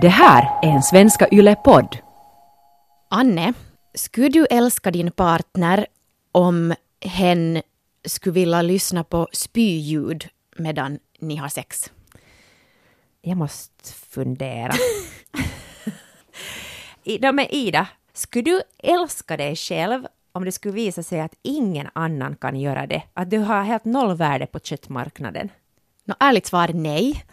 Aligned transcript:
Det 0.00 0.08
här 0.08 0.58
är 0.62 0.68
en 0.68 0.82
Svenska 0.82 1.28
Yle-podd. 1.32 1.96
Anne, 3.08 3.52
skulle 3.94 4.28
du 4.28 4.46
älska 4.50 4.90
din 4.90 5.10
partner 5.10 5.86
om 6.32 6.74
hen 7.00 7.62
skulle 8.04 8.34
vilja 8.34 8.62
lyssna 8.62 9.04
på 9.04 9.28
spyljud 9.32 10.28
medan 10.56 10.98
ni 11.18 11.36
har 11.36 11.48
sex? 11.48 11.92
Jag 13.22 13.36
måste 13.36 13.92
fundera. 13.92 14.72
Ida, 17.04 17.32
men 17.32 17.46
Ida, 17.50 17.86
skulle 18.12 18.44
du 18.44 18.62
älska 18.78 19.36
dig 19.36 19.56
själv 19.56 20.06
om 20.32 20.44
det 20.44 20.52
skulle 20.52 20.74
visa 20.74 21.02
sig 21.02 21.20
att 21.20 21.34
ingen 21.42 21.88
annan 21.92 22.36
kan 22.36 22.60
göra 22.60 22.86
det? 22.86 23.02
Att 23.14 23.30
du 23.30 23.38
har 23.38 23.62
helt 23.62 23.84
nollvärde 23.84 24.46
på 24.46 24.60
köttmarknaden? 24.60 25.48
Nå, 26.04 26.14
ärligt 26.20 26.46
svar 26.46 26.70
nej. 26.74 27.24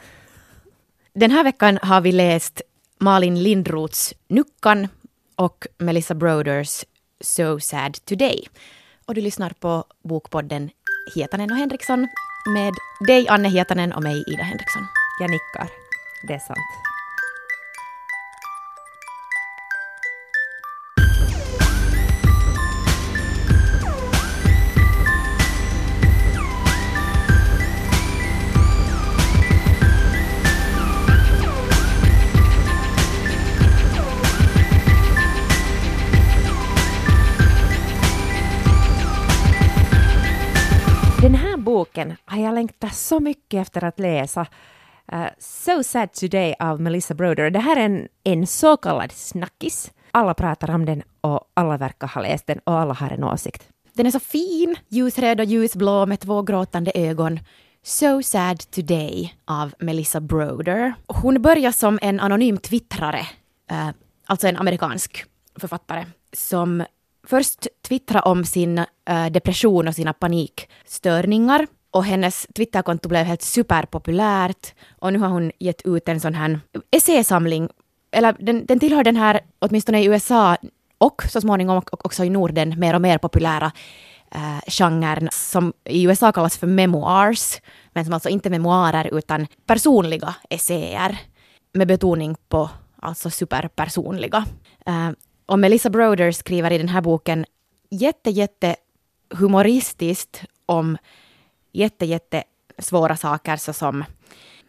Den 1.17 1.31
här 1.31 1.43
veckan 1.43 1.79
har 1.81 2.01
vi 2.01 2.11
läst 2.11 2.61
Malin 2.99 3.43
Lindroths 3.43 4.13
Nuckan 4.27 4.87
och 5.35 5.67
Melissa 5.77 6.15
Broders 6.15 6.85
So 7.21 7.59
Sad 7.59 8.05
Today. 8.05 8.47
Och 9.05 9.15
du 9.15 9.21
lyssnar 9.21 9.49
på 9.49 9.83
Bokpodden 10.03 10.69
Hietanen 11.15 11.51
och 11.51 11.57
Henriksson 11.57 12.07
med 12.53 12.73
dig 13.07 13.27
Anne 13.27 13.49
Hietanen 13.49 13.93
och 13.93 14.03
mig 14.03 14.23
Ida 14.27 14.43
Henriksson. 14.43 14.87
Jag 15.19 15.29
nickar. 15.29 15.69
Det 16.27 16.33
är 16.33 16.39
sant. 16.39 16.84
Boken 41.95 42.15
har 42.25 42.37
jag 42.37 42.55
längtat 42.55 42.95
så 42.95 43.19
mycket 43.19 43.61
efter 43.61 43.83
att 43.83 43.99
läsa. 43.99 44.47
Uh, 45.13 45.27
so 45.39 45.83
Sad 45.83 46.13
Today 46.13 46.55
av 46.59 46.81
Melissa 46.81 47.13
Broder. 47.13 47.49
Det 47.49 47.59
här 47.59 47.77
är 47.77 47.85
en, 47.85 48.07
en 48.23 48.47
så 48.47 48.77
kallad 48.77 49.11
snackis. 49.11 49.91
Alla 50.11 50.33
pratar 50.33 50.71
om 50.71 50.85
den 50.85 51.03
och 51.21 51.39
alla 51.53 51.77
verkar 51.77 52.07
ha 52.07 52.21
läst 52.21 52.47
den 52.47 52.59
och 52.63 52.79
alla 52.79 52.93
har 52.93 53.09
en 53.09 53.23
åsikt. 53.23 53.69
Den 53.93 54.05
är 54.05 54.11
så 54.11 54.19
fin, 54.19 54.75
ljusröd 54.89 55.39
och 55.39 55.45
ljusblå 55.45 56.05
med 56.05 56.19
två 56.19 56.41
gråtande 56.41 56.91
ögon. 56.95 57.39
So 57.83 58.23
Sad 58.23 58.59
Today 58.71 59.33
av 59.45 59.73
Melissa 59.79 60.21
Broder. 60.21 60.93
Hon 61.07 61.41
börjar 61.41 61.71
som 61.71 61.99
en 62.01 62.19
anonym 62.19 62.57
twittrare, 62.57 63.27
uh, 63.71 63.89
alltså 64.25 64.47
en 64.47 64.57
amerikansk 64.57 65.25
författare, 65.59 66.05
som 66.33 66.83
först 67.27 67.67
twittrade 67.87 68.29
om 68.29 68.45
sin 68.45 68.79
uh, 68.79 69.27
depression 69.31 69.87
och 69.87 69.95
sina 69.95 70.13
panikstörningar. 70.13 71.67
Och 71.95 72.05
hennes 72.05 72.47
Twitterkonto 72.55 73.09
blev 73.09 73.25
helt 73.25 73.41
superpopulärt. 73.41 74.73
Och 74.99 75.13
nu 75.13 75.19
har 75.19 75.27
hon 75.29 75.51
gett 75.59 75.81
ut 75.81 76.09
en 76.09 76.19
sån 76.19 76.33
här 76.33 76.59
essäsamling, 76.91 77.69
eller 78.11 78.35
den, 78.39 78.65
den 78.65 78.79
tillhör 78.79 79.03
den 79.03 79.15
här, 79.15 79.39
åtminstone 79.59 80.01
i 80.01 80.05
USA 80.05 80.57
och 80.97 81.21
så 81.29 81.41
småningom 81.41 81.81
också 81.91 82.23
i 82.23 82.29
Norden, 82.29 82.79
mer 82.79 82.93
och 82.93 83.01
mer 83.01 83.17
populära 83.17 83.71
eh, 84.31 84.59
genren 84.67 85.29
som 85.31 85.73
i 85.83 86.03
USA 86.03 86.31
kallas 86.31 86.57
för 86.57 86.67
memoirs, 86.67 87.61
men 87.93 88.05
som 88.05 88.13
alltså 88.13 88.29
inte 88.29 88.49
är 88.49 88.51
memoarer 88.51 89.17
utan 89.17 89.47
personliga 89.65 90.35
essäer 90.49 91.19
med 91.73 91.87
betoning 91.87 92.35
på 92.49 92.69
alltså 93.01 93.29
superpersonliga. 93.29 94.45
Eh, 94.85 95.09
och 95.45 95.59
Melissa 95.59 95.89
Broder 95.89 96.31
skriver 96.31 96.71
i 96.71 96.77
den 96.77 96.89
här 96.89 97.01
boken 97.01 97.45
jätte, 97.89 98.29
jätte 98.29 98.75
humoristiskt 99.33 100.43
om 100.65 100.97
jätte, 101.75 102.05
jätte 102.05 102.43
svåra 102.77 103.15
saker 103.15 103.55
såsom 103.55 104.03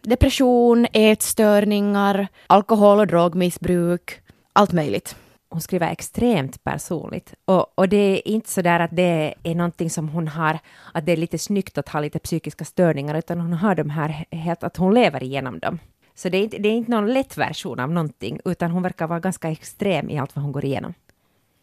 depression, 0.03 0.87
ätstörningar, 0.93 2.29
alkohol 2.47 2.99
och 3.01 3.07
drogmissbruk, 3.07 4.21
allt 4.53 4.73
möjligt. 4.73 5.17
Hon 5.49 5.61
skriver 5.61 5.91
extremt 5.91 6.65
personligt. 6.65 7.35
Och, 7.45 7.79
och 7.79 7.89
det 7.89 7.97
är 7.97 8.29
inte 8.29 8.51
så 8.51 8.63
där 8.63 8.81
att 8.81 8.97
det 8.97 9.35
är 9.43 9.55
någonting 9.55 9.91
som 9.91 10.09
hon 10.09 10.29
har, 10.29 10.59
att 10.95 11.07
det 11.07 11.13
är 11.13 11.17
lite 11.17 11.39
snyggt 11.39 11.79
att 11.79 11.89
ha 11.89 12.01
lite 12.01 12.19
psykiska 12.19 12.65
störningar, 12.65 13.15
utan 13.15 13.41
hon 13.41 13.53
har 13.53 13.75
de 13.75 13.91
här 13.91 14.25
helt, 14.31 14.63
att 14.63 14.77
hon 14.77 14.95
lever 14.95 15.23
igenom 15.23 15.59
dem. 15.59 15.79
Så 16.15 16.29
det 16.29 16.39
är, 16.39 16.43
inte, 16.43 16.59
det 16.59 16.69
är 16.69 16.73
inte 16.73 16.91
någon 16.91 17.13
lätt 17.13 17.37
version 17.37 17.81
av 17.81 17.91
någonting, 17.91 18.41
utan 18.45 18.71
hon 18.71 18.83
verkar 18.83 19.07
vara 19.07 19.21
ganska 19.21 19.51
extrem 19.51 20.11
i 20.11 20.19
allt 20.19 20.37
vad 20.37 20.43
hon 20.43 20.53
går 20.53 20.65
igenom. 20.65 20.95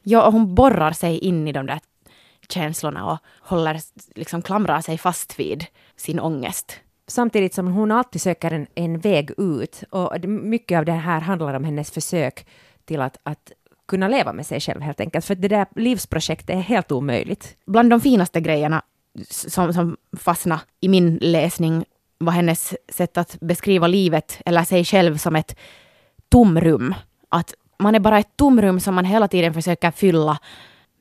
Ja, 0.03 0.25
och 0.25 0.33
hon 0.33 0.55
borrar 0.55 0.91
sig 0.91 1.17
in 1.17 1.47
i 1.47 1.51
de 1.51 1.65
där 1.65 1.79
känslorna 2.49 3.11
och 3.11 3.17
håller, 3.39 3.81
liksom 4.15 4.41
klamrar 4.41 4.81
sig 4.81 4.97
fast 4.97 5.39
vid 5.39 5.65
sin 5.95 6.19
ångest. 6.19 6.79
Samtidigt 7.07 7.53
som 7.53 7.67
hon 7.67 7.91
alltid 7.91 8.21
söker 8.21 8.51
en, 8.51 8.67
en 8.75 8.99
väg 8.99 9.31
ut. 9.37 9.83
Och 9.89 10.19
mycket 10.27 10.77
av 10.77 10.85
det 10.85 10.91
här 10.91 11.21
handlar 11.21 11.53
om 11.53 11.63
hennes 11.63 11.91
försök 11.91 12.47
till 12.85 13.01
att, 13.01 13.17
att 13.23 13.51
kunna 13.87 14.07
leva 14.07 14.33
med 14.33 14.45
sig 14.45 14.59
själv 14.59 14.81
helt 14.81 14.99
enkelt. 14.99 15.25
För 15.25 15.35
det 15.35 15.47
där 15.47 15.67
livsprojektet 15.75 16.49
är 16.49 16.61
helt 16.61 16.91
omöjligt. 16.91 17.57
Bland 17.65 17.89
de 17.89 18.01
finaste 18.01 18.41
grejerna 18.41 18.81
som, 19.29 19.73
som 19.73 19.97
fastnade 20.17 20.61
i 20.79 20.89
min 20.89 21.17
läsning 21.21 21.85
var 22.17 22.33
hennes 22.33 22.75
sätt 22.89 23.17
att 23.17 23.37
beskriva 23.41 23.87
livet 23.87 24.41
eller 24.45 24.63
sig 24.63 24.85
själv 24.85 25.17
som 25.17 25.35
ett 25.35 25.59
tomrum. 26.29 26.95
Att 27.29 27.53
man 27.79 27.95
är 27.95 27.99
bara 27.99 28.19
ett 28.19 28.37
tomrum 28.37 28.79
som 28.79 28.95
man 28.95 29.05
hela 29.05 29.27
tiden 29.27 29.53
försöker 29.53 29.91
fylla 29.91 30.39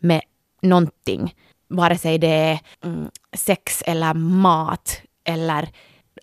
med 0.00 0.22
någonting. 0.62 1.34
Vare 1.68 1.98
sig 1.98 2.18
det 2.18 2.26
är 2.28 2.60
mm, 2.84 3.10
sex 3.36 3.82
eller 3.86 4.14
mat 4.14 5.02
eller 5.24 5.68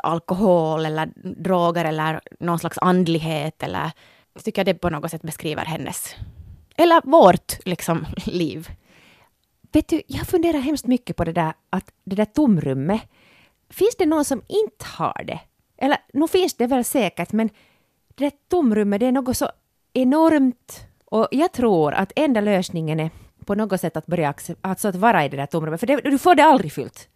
alkohol 0.03 0.85
eller 0.85 1.11
droger 1.43 1.85
eller 1.85 2.21
någon 2.39 2.59
slags 2.59 2.77
andlighet 2.77 3.63
eller 3.63 3.91
jag 4.33 4.43
tycker 4.43 4.63
det 4.63 4.73
på 4.73 4.89
något 4.89 5.11
sätt 5.11 5.21
beskriver 5.21 5.65
hennes 5.65 6.15
eller 6.79 7.01
vårt 7.03 7.65
liksom 7.65 8.05
liv. 8.25 8.69
Vet 9.71 9.87
du, 9.87 10.01
jag 10.07 10.27
funderar 10.27 10.59
hemskt 10.59 10.87
mycket 10.87 11.15
på 11.15 11.23
det 11.23 11.31
där, 11.31 11.53
att 11.69 11.91
det 12.03 12.15
där 12.15 12.25
tomrummet. 12.25 13.01
Finns 13.69 13.95
det 13.97 14.05
någon 14.05 14.25
som 14.25 14.41
inte 14.47 14.85
har 14.85 15.23
det? 15.27 15.39
Eller 15.77 15.97
nu 16.13 16.27
finns 16.27 16.53
det 16.53 16.67
väl 16.67 16.83
säkert, 16.83 17.31
men 17.31 17.49
det 18.15 18.23
där 18.23 18.31
tomrummet, 18.49 18.99
det 18.99 19.05
är 19.05 19.11
något 19.11 19.37
så 19.37 19.49
enormt. 19.93 20.85
Och 21.05 21.27
jag 21.31 21.51
tror 21.51 21.93
att 21.93 22.11
enda 22.15 22.41
lösningen 22.41 22.99
är 22.99 23.09
på 23.49 23.55
något 23.55 23.81
sätt 23.81 23.97
att 23.97 24.07
börja 24.07 24.33
alltså 24.61 24.87
att 24.87 24.95
vara 24.95 25.25
i 25.25 25.29
det 25.29 25.37
där 25.37 25.45
tomrummet, 25.45 25.79
för 25.79 25.87
det, 25.87 26.01
du 26.01 26.17
får 26.17 26.35
det 26.35 26.43
aldrig 26.43 26.71
fyllt. 26.71 27.07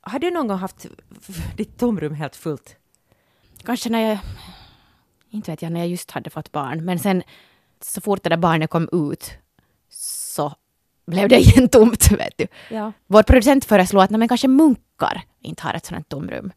Har 0.00 0.18
du 0.18 0.30
någon 0.30 0.48
gång 0.48 0.58
haft 0.58 0.86
ditt 1.56 1.78
tomrum 1.78 2.14
helt 2.14 2.36
fullt? 2.36 2.76
Kanske 3.64 3.88
när 3.90 4.08
jag, 4.08 4.18
inte 5.30 5.50
vet 5.50 5.62
jag, 5.62 5.72
när 5.72 5.80
jag 5.80 5.88
just 5.88 6.10
hade 6.10 6.30
fått 6.30 6.52
barn. 6.52 6.84
Men 6.84 6.98
sen 6.98 7.22
så 7.80 8.00
fort 8.00 8.22
det 8.22 8.28
där 8.30 8.36
barnet 8.36 8.70
kom 8.70 8.88
ut 8.92 9.30
så 9.90 10.54
blev 11.06 11.28
det 11.28 11.38
igen 11.40 11.68
tomt, 11.68 12.10
vet 12.10 12.38
du. 12.38 12.46
Ja. 12.70 12.92
Vår 13.06 13.22
producent 13.22 13.64
föreslår 13.64 14.02
att 14.02 14.10
men 14.10 14.28
kanske 14.28 14.48
munkar 14.48 15.22
inte 15.42 15.62
har 15.62 15.74
ett 15.74 15.86
sådant 15.86 16.08
tomrum. 16.08 16.52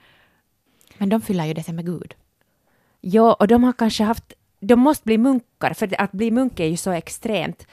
Men 0.97 1.09
de 1.09 1.21
fyller 1.21 1.45
ju 1.45 1.53
det 1.53 1.63
sen 1.63 1.75
med 1.75 1.85
Gud. 1.85 2.15
Ja, 3.01 3.33
och 3.33 3.47
de 3.47 3.63
har 3.63 3.73
kanske 3.73 4.03
haft... 4.03 4.33
De 4.59 4.79
måste 4.79 5.03
bli 5.03 5.17
munkar, 5.17 5.73
för 5.73 6.01
att 6.01 6.11
bli 6.11 6.31
munk 6.31 6.59
är 6.59 6.65
ju 6.65 6.77
så 6.77 6.91
extremt. 6.91 7.67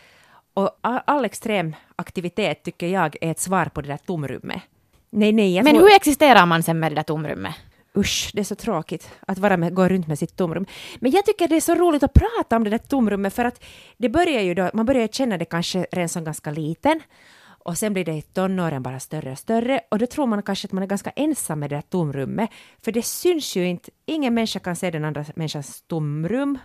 Och 0.58 0.78
all, 0.80 1.24
extrem 1.24 1.76
aktivitet 1.96 2.62
tycker 2.62 2.86
jag 2.86 3.16
är 3.20 3.30
ett 3.30 3.40
svar 3.40 3.64
på 3.64 3.80
det 3.80 3.88
där 3.88 3.96
tomrummet. 3.96 4.62
Nej, 5.10 5.32
nej, 5.32 5.62
Men 5.62 5.74
tror... 5.74 5.88
hur 5.88 5.96
existerar 5.96 6.46
man 6.46 6.62
sen 6.62 6.80
med 6.80 6.92
det 6.92 6.96
där 6.96 7.02
tomrummet? 7.02 7.54
Usch, 7.96 8.30
det 8.34 8.40
är 8.40 8.44
så 8.44 8.54
tråkigt 8.54 9.10
att 9.26 9.38
vara 9.38 9.56
med, 9.56 9.74
gå 9.74 9.88
runt 9.88 10.06
med 10.06 10.18
sitt 10.18 10.36
tomrum. 10.36 10.66
Men 11.00 11.10
jag 11.10 11.24
tycker 11.24 11.48
det 11.48 11.56
är 11.56 11.60
så 11.60 11.74
roligt 11.74 12.02
att 12.02 12.12
prata 12.12 12.56
om 12.56 12.64
det 12.64 12.70
där 12.70 12.78
tomrummet 12.78 13.34
för 13.34 13.44
att 13.44 13.64
det 13.96 14.08
börjar 14.08 14.42
ju 14.42 14.54
då, 14.54 14.70
man 14.74 14.86
börjar 14.86 15.08
känna 15.08 15.38
det 15.38 15.44
kanske 15.44 15.86
redan 15.92 16.08
som 16.08 16.24
ganska 16.24 16.50
liten 16.50 17.00
och 17.44 17.78
sen 17.78 17.92
blir 17.92 18.04
det 18.04 18.12
i 18.12 18.22
tonåren 18.22 18.82
bara 18.82 19.00
större 19.00 19.32
och 19.32 19.38
större 19.38 19.80
och 19.90 19.98
då 19.98 20.06
tror 20.06 20.26
man 20.26 20.42
kanske 20.42 20.66
att 20.66 20.72
man 20.72 20.82
är 20.82 20.86
ganska 20.86 21.10
ensam 21.10 21.60
med 21.60 21.70
det 21.70 21.76
där 21.76 21.82
tomrummet 21.82 22.50
för 22.84 22.92
det 22.92 23.02
syns 23.02 23.56
ju 23.56 23.66
inte, 23.66 23.90
ingen 24.06 24.34
människa 24.34 24.58
kan 24.58 24.76
se 24.76 24.90
den 24.90 25.04
andra 25.04 25.24
människans 25.34 25.82
tomrum, 25.82 26.58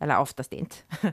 eller 0.00 0.18
oftast 0.18 0.52
inte. 0.52 0.76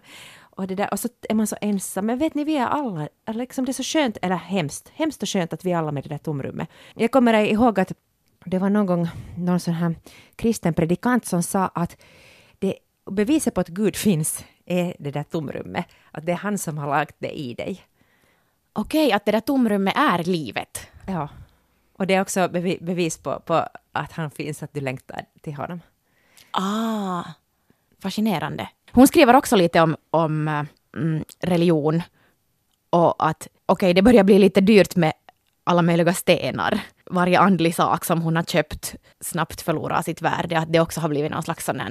Och, 0.56 0.68
det 0.68 0.76
där, 0.76 0.94
och 0.94 1.00
så 1.00 1.10
är 1.30 1.36
man 1.36 1.48
så 1.48 1.56
ensam. 1.62 2.06
Men 2.06 2.18
vet 2.18 2.36
ni, 2.36 2.44
vi 2.44 2.58
är 2.58 2.68
alla, 2.68 3.08
liksom 3.28 3.66
det 3.66 3.72
är 3.72 3.74
så 3.74 3.84
skönt, 3.84 4.18
eller 4.22 4.36
hemskt, 4.36 4.92
hemskt 4.94 5.22
och 5.22 5.30
skönt 5.30 5.54
att 5.54 5.66
vi 5.66 5.72
är 5.72 5.78
alla 5.78 5.92
med 5.92 6.04
det 6.04 6.10
där 6.10 6.18
tomrummet. 6.18 6.70
Jag 6.94 7.12
kommer 7.12 7.34
ihåg 7.34 7.80
att 7.80 7.92
det 8.46 8.60
var 8.60 8.70
någon 8.70 8.86
gång 8.86 9.08
någon 9.38 9.60
sån 9.60 9.74
här 9.74 9.96
kristen 10.36 10.74
predikant 10.74 11.26
som 11.26 11.44
sa 11.44 11.68
att 11.68 11.98
det 12.60 12.76
beviset 13.12 13.54
på 13.54 13.62
att 13.62 13.68
Gud 13.68 13.96
finns 13.96 14.46
är 14.66 14.96
det 15.00 15.12
där 15.12 15.24
tomrummet. 15.24 15.86
Att 16.12 16.26
det 16.26 16.32
är 16.32 16.36
han 16.36 16.58
som 16.58 16.78
har 16.78 16.88
lagt 16.88 17.16
det 17.20 17.40
i 17.40 17.54
dig. 17.54 17.82
Okej, 18.74 19.12
att 19.12 19.26
det 19.26 19.32
där 19.32 19.40
tomrummet 19.40 19.98
är 19.98 20.24
livet. 20.24 20.88
Ja. 21.08 21.30
Och 21.98 22.08
det 22.08 22.14
är 22.14 22.22
också 22.22 22.48
bevi 22.48 22.78
bevis 22.82 23.18
på, 23.18 23.40
på 23.40 23.68
att 23.92 24.12
han 24.12 24.32
finns, 24.32 24.64
att 24.64 24.74
du 24.74 24.82
längtar 24.82 25.26
till 25.42 25.56
honom. 25.56 25.82
Ah. 26.52 27.24
fascinerande. 28.00 28.70
Hon 28.96 29.08
skriver 29.08 29.36
också 29.36 29.56
lite 29.56 29.82
om, 29.82 29.96
om 30.10 30.48
eh, 30.48 30.64
mm, 30.96 31.24
religion 31.40 32.02
och 32.90 33.28
att 33.28 33.48
okej, 33.66 33.74
okay, 33.74 33.94
det 33.94 34.02
börjar 34.02 34.24
bli 34.24 34.40
lite 34.40 34.62
dyrt 34.62 34.96
med 34.96 35.14
alla 35.64 35.82
möjliga 35.82 36.14
stenar. 36.14 36.80
Varje 37.06 37.40
andlig 37.40 37.76
sak 37.76 38.06
som 38.06 38.22
hon 38.22 38.36
har 38.36 38.44
köpt 38.44 38.96
snabbt 39.20 39.62
förlorar 39.62 40.02
sitt 40.02 40.22
värde. 40.22 40.60
Att 40.60 40.74
det 40.74 40.80
också 40.80 41.02
har 41.02 41.10
blivit 41.10 41.32
någon 41.32 41.44
slags 41.44 41.66
sån 41.66 41.82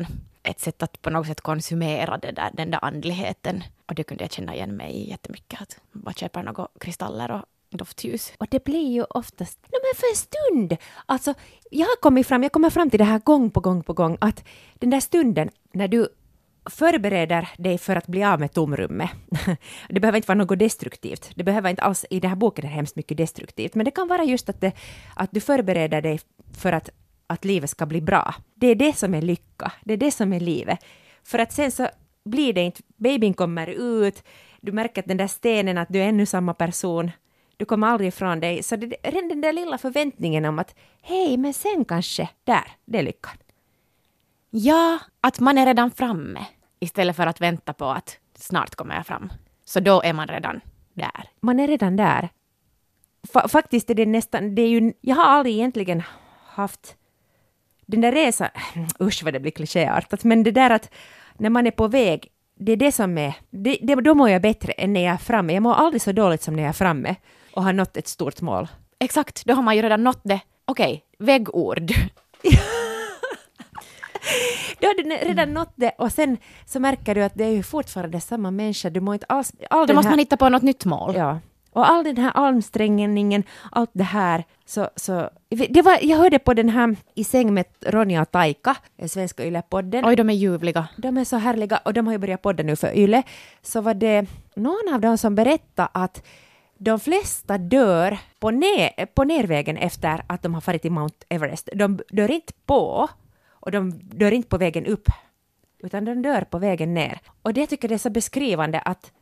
ett 0.43 0.61
sätt 0.61 0.83
att 0.83 1.03
på 1.03 1.11
något 1.11 1.27
sätt 1.27 1.41
konsumera 1.41 2.19
det 2.19 2.33
där, 2.33 2.51
den 2.53 2.71
där 2.71 2.85
andligheten. 2.85 3.65
Och 3.87 3.95
det 3.95 4.03
kunde 4.03 4.25
jag 4.25 4.33
känna 4.33 4.55
igen 4.55 4.77
mig 4.77 4.93
i 4.93 5.11
jättemycket. 5.11 5.63
Att 5.63 5.81
bara 5.93 6.15
köpa 6.15 6.43
några 6.43 6.69
kristaller 6.81 7.31
och 7.31 7.79
doftljus. 7.79 8.33
Och 8.39 8.47
det 8.51 8.65
blir 8.65 8.93
ju 8.93 9.05
oftast, 9.05 9.59
no 9.63 9.79
men 9.83 9.95
för 9.97 10.11
en 10.11 10.17
stund! 10.17 10.77
Alltså, 11.07 11.35
jag 11.71 11.87
har 11.87 11.97
kommit 12.01 12.27
fram, 12.27 12.43
jag 12.43 12.53
kommer 12.53 12.71
fram 12.71 12.91
till 12.91 12.99
det 12.99 13.05
här 13.05 13.19
gång 13.19 13.51
på 13.51 13.61
gång 13.61 13.83
på 13.83 13.93
gång, 13.93 14.19
att 14.21 14.45
den 14.75 14.91
där 14.91 15.01
stunden 15.01 15.51
när 15.73 15.89
du 15.89 16.09
förbereder 16.67 17.49
dig 17.59 17.79
för 17.79 17.97
att 17.97 18.07
bli 18.07 18.25
av 18.25 18.41
med 18.41 18.53
tomrummet. 18.53 19.11
Det 19.89 20.01
behöver 20.01 20.17
inte 20.17 20.29
vara 20.29 20.39
något 20.39 20.59
destruktivt. 20.59 21.31
Det 21.35 21.45
behöver 21.45 21.71
inte 21.71 21.83
alls, 21.83 22.07
i 22.11 22.21
den 22.21 22.29
här 22.29 22.37
boken 22.37 22.65
är 22.65 22.69
det 22.69 22.75
hemskt 22.75 22.97
mycket 22.97 23.17
destruktivt, 23.17 23.75
men 23.75 23.85
det 23.85 23.91
kan 23.91 24.09
vara 24.09 24.25
just 24.25 24.49
att, 24.49 24.61
det, 24.61 24.73
att 25.17 25.31
du 25.33 25.41
förbereder 25.41 26.03
dig 26.03 26.21
för 26.53 26.73
att, 26.73 26.91
att 27.27 27.45
livet 27.45 27.71
ska 27.71 27.87
bli 27.87 28.01
bra. 28.01 28.35
Det 28.55 28.67
är 28.67 28.75
det 28.75 28.97
som 28.97 29.15
är 29.15 29.23
lycka, 29.23 29.73
det 29.85 29.93
är 29.93 29.97
det 29.97 30.11
som 30.11 30.33
är 30.33 30.41
livet. 30.41 30.79
För 31.25 31.39
att 31.39 31.53
sen 31.53 31.71
så 31.71 31.89
blir 32.25 32.53
det 32.53 32.61
inte, 32.61 32.83
babyn 32.97 33.35
kommer 33.35 33.67
ut, 33.67 34.23
du 34.61 34.73
märker 34.73 35.03
att 35.03 35.09
den 35.09 35.17
där 35.17 35.27
stenen, 35.27 35.79
att 35.79 35.89
du 35.89 35.99
är 35.99 36.09
ännu 36.09 36.27
samma 36.27 36.55
person, 36.55 37.11
du 37.57 37.65
kommer 37.65 37.87
aldrig 37.87 38.09
ifrån 38.09 38.41
dig. 38.41 38.63
Så 38.63 38.77
det, 38.77 38.97
den 39.03 39.41
där 39.41 39.53
lilla 39.53 39.79
förväntningen 39.79 40.45
om 40.45 40.59
att 40.59 40.75
hej, 41.03 41.37
men 41.37 41.55
sen 41.55 41.85
kanske, 41.85 42.29
där, 42.45 42.73
det 42.85 42.99
är 42.99 43.03
lyckan. 43.03 43.37
Ja, 44.51 44.99
att 45.21 45.41
man 45.41 45.59
är 45.59 45.67
redan 45.67 45.91
framme 45.91 46.47
istället 46.85 47.17
för 47.17 47.27
att 47.27 47.41
vänta 47.41 47.73
på 47.73 47.91
att 47.91 48.19
snart 48.39 48.75
kommer 48.75 48.95
jag 48.95 49.07
fram. 49.07 49.33
Så 49.65 49.81
då 49.81 50.03
är 50.03 50.13
man 50.13 50.29
redan 50.29 50.61
där. 50.95 51.29
Man 51.41 51.61
är 51.61 51.69
redan 51.69 51.97
där. 51.97 52.29
Fa 53.33 53.49
faktiskt 53.49 53.91
är 53.91 53.95
det 53.95 54.07
nästan, 54.07 54.55
det 54.55 54.63
är 54.63 54.69
ju, 54.69 54.93
jag 55.01 55.17
har 55.17 55.25
aldrig 55.25 55.55
egentligen 55.55 56.03
haft 56.47 56.97
den 57.87 58.01
där 58.01 58.13
resan, 58.13 58.49
usch 59.01 59.25
vad 59.25 59.33
det 59.33 59.41
blir 59.41 59.53
klichéartat, 59.53 60.25
men 60.25 60.43
det 60.43 60.51
där 60.51 60.71
att 60.71 60.91
när 61.39 61.51
man 61.51 61.67
är 61.67 61.71
på 61.71 61.89
väg, 61.89 62.29
det 62.59 62.73
är 62.73 62.77
det 62.77 62.93
som 62.93 63.19
är, 63.19 63.35
det, 63.51 63.79
det, 63.83 63.95
då 63.95 64.15
mår 64.15 64.31
jag 64.31 64.43
bättre 64.43 64.73
än 64.73 64.93
när 64.93 65.05
jag 65.05 65.15
är 65.15 65.19
framme. 65.19 65.53
Jag 65.53 65.63
mår 65.63 65.75
aldrig 65.75 66.03
så 66.03 66.13
dåligt 66.13 66.43
som 66.43 66.57
när 66.57 66.63
jag 66.63 66.69
är 66.69 66.73
framme 66.73 67.17
och 67.53 67.63
har 67.63 67.73
nått 67.73 67.97
ett 67.97 68.09
stort 68.09 68.41
mål. 68.41 68.69
Exakt, 68.99 69.45
då 69.45 69.55
har 69.55 69.63
man 69.63 69.77
ju 69.77 69.83
redan 69.83 70.05
nått 70.05 70.21
det. 70.25 70.41
Okej, 70.65 71.05
okay, 71.19 71.27
väggord. 71.27 71.93
du 74.97 75.11
har 75.11 75.27
redan 75.27 75.55
nått 75.55 75.73
det 75.77 75.91
och 75.99 76.13
sen 76.13 76.37
så 76.67 76.81
märker 76.81 77.15
du 77.15 77.23
att 77.23 77.35
det 77.35 77.45
är 77.45 77.51
ju 77.51 77.63
fortfarande 77.63 78.21
samma 78.21 78.51
människa. 78.51 78.91
Du 78.91 79.01
mår 79.01 79.15
inte 79.15 79.27
alls... 79.29 79.53
All 79.71 79.87
Då 79.87 79.95
måste 79.95 80.09
här, 80.09 80.13
man 80.13 80.19
hitta 80.19 80.37
på 80.37 80.49
något 80.49 80.63
nytt 80.63 80.85
mål. 80.85 81.15
Ja. 81.17 81.39
Och 81.75 81.91
all 81.91 82.05
den 82.05 82.17
här 82.17 82.33
ansträngningen, 82.35 83.43
allt 83.73 83.91
det 83.93 84.05
här. 84.05 84.45
Så, 84.67 84.89
så, 84.97 85.31
det 85.49 85.83
var, 85.83 85.99
jag 86.03 86.17
hörde 86.17 86.39
på 86.39 86.55
den 86.55 86.69
här 86.69 86.97
I 87.15 87.25
säng 87.25 87.55
med 87.55 87.65
Ronja 87.81 88.23
och 88.23 88.31
Taika, 88.31 88.77
svenska 89.07 89.45
Yle-podden. 89.45 90.09
Oj, 90.09 90.17
de 90.17 90.31
är 90.31 90.35
ljuvliga. 90.35 90.89
De 90.97 91.17
är 91.17 91.25
så 91.25 91.37
härliga 91.37 91.81
och 91.85 91.95
de 91.95 92.07
har 92.07 92.13
ju 92.13 92.19
börjat 92.19 92.43
podda 92.43 92.63
nu 92.63 92.77
för 92.77 92.97
Yle. 92.97 93.23
Så 93.63 93.81
var 93.81 93.95
det 93.95 94.27
någon 94.57 94.95
av 94.95 95.01
dem 95.01 95.19
som 95.19 95.35
berättade 95.35 95.89
att 95.93 96.23
de 96.79 97.01
flesta 97.01 97.59
dör 97.59 98.19
på, 98.41 98.51
ner, 98.51 99.07
på 99.07 99.25
nervägen 99.25 99.77
efter 99.77 100.25
att 100.27 100.43
de 100.43 100.55
har 100.55 100.61
farit 100.61 100.83
till 100.83 100.93
Mount 100.93 101.17
Everest. 101.29 101.69
De 101.75 102.01
dör 102.09 102.31
inte 102.31 102.53
på 102.67 103.09
och 103.65 103.71
de 103.71 103.91
dör 103.91 104.33
inte 104.33 104.49
på 104.49 104.59
vägen 104.59 104.87
upp, 104.87 105.09
utan 105.79 106.05
de 106.05 106.23
dör 106.23 106.41
på 106.41 106.59
vägen 106.59 106.95
ner. 106.95 107.19
Och 107.43 107.55
det 107.55 107.67
tycker 107.67 107.89
jag 107.89 107.95
är 107.95 107.99
så 107.99 108.11
beskrivande 108.11 108.81
att, 108.81 109.13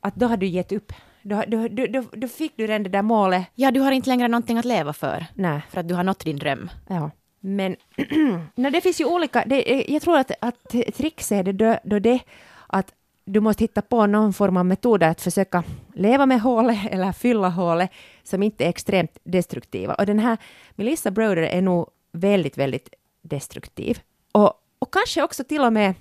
att 0.00 0.14
då 0.14 0.26
har 0.26 0.36
du 0.36 0.46
gett 0.46 0.72
upp. 0.72 0.92
Då, 1.22 1.44
då, 1.46 1.68
då, 1.68 2.04
då 2.12 2.28
fick 2.28 2.56
du 2.56 2.66
redan 2.66 2.82
det 2.82 2.88
där 2.88 3.02
målet. 3.02 3.46
Ja, 3.54 3.70
du 3.70 3.80
har 3.80 3.92
inte 3.92 4.08
längre 4.08 4.28
någonting 4.28 4.58
att 4.58 4.64
leva 4.64 4.92
för. 4.92 5.26
Nej. 5.34 5.60
För 5.70 5.80
att 5.80 5.88
du 5.88 5.94
har 5.94 6.04
nått 6.04 6.24
din 6.24 6.36
dröm. 6.36 6.70
Ja. 6.88 7.10
Men 7.40 7.76
no, 8.54 8.70
det 8.70 8.80
finns 8.80 9.00
ju 9.00 9.04
olika, 9.04 9.44
det, 9.46 9.84
jag 9.88 10.02
tror 10.02 10.18
att, 10.18 10.30
att 10.40 10.68
tricks 10.94 11.32
är 11.32 11.42
det 11.42 11.80
då 11.84 11.98
det 11.98 12.20
att 12.66 12.92
du 13.24 13.40
måste 13.40 13.64
hitta 13.64 13.82
på 13.82 14.06
någon 14.06 14.32
form 14.32 14.56
av 14.56 14.66
metoder 14.66 15.08
att 15.08 15.20
försöka 15.20 15.64
leva 15.94 16.26
med 16.26 16.40
hålet 16.40 16.78
eller 16.90 17.12
fylla 17.12 17.48
hålet 17.48 17.90
som 18.22 18.42
inte 18.42 18.64
är 18.64 18.68
extremt 18.68 19.18
destruktiva. 19.24 19.94
Och 19.94 20.06
den 20.06 20.18
här 20.18 20.38
Melissa 20.74 21.10
Broder 21.10 21.42
är 21.42 21.62
nog 21.62 21.88
väldigt, 22.12 22.58
väldigt 22.58 22.88
destruktiv. 23.28 24.00
Och, 24.32 24.52
och 24.78 24.92
kanske 24.92 25.22
också 25.22 25.44
till 25.44 25.60
och 25.60 25.72
med 25.72 25.94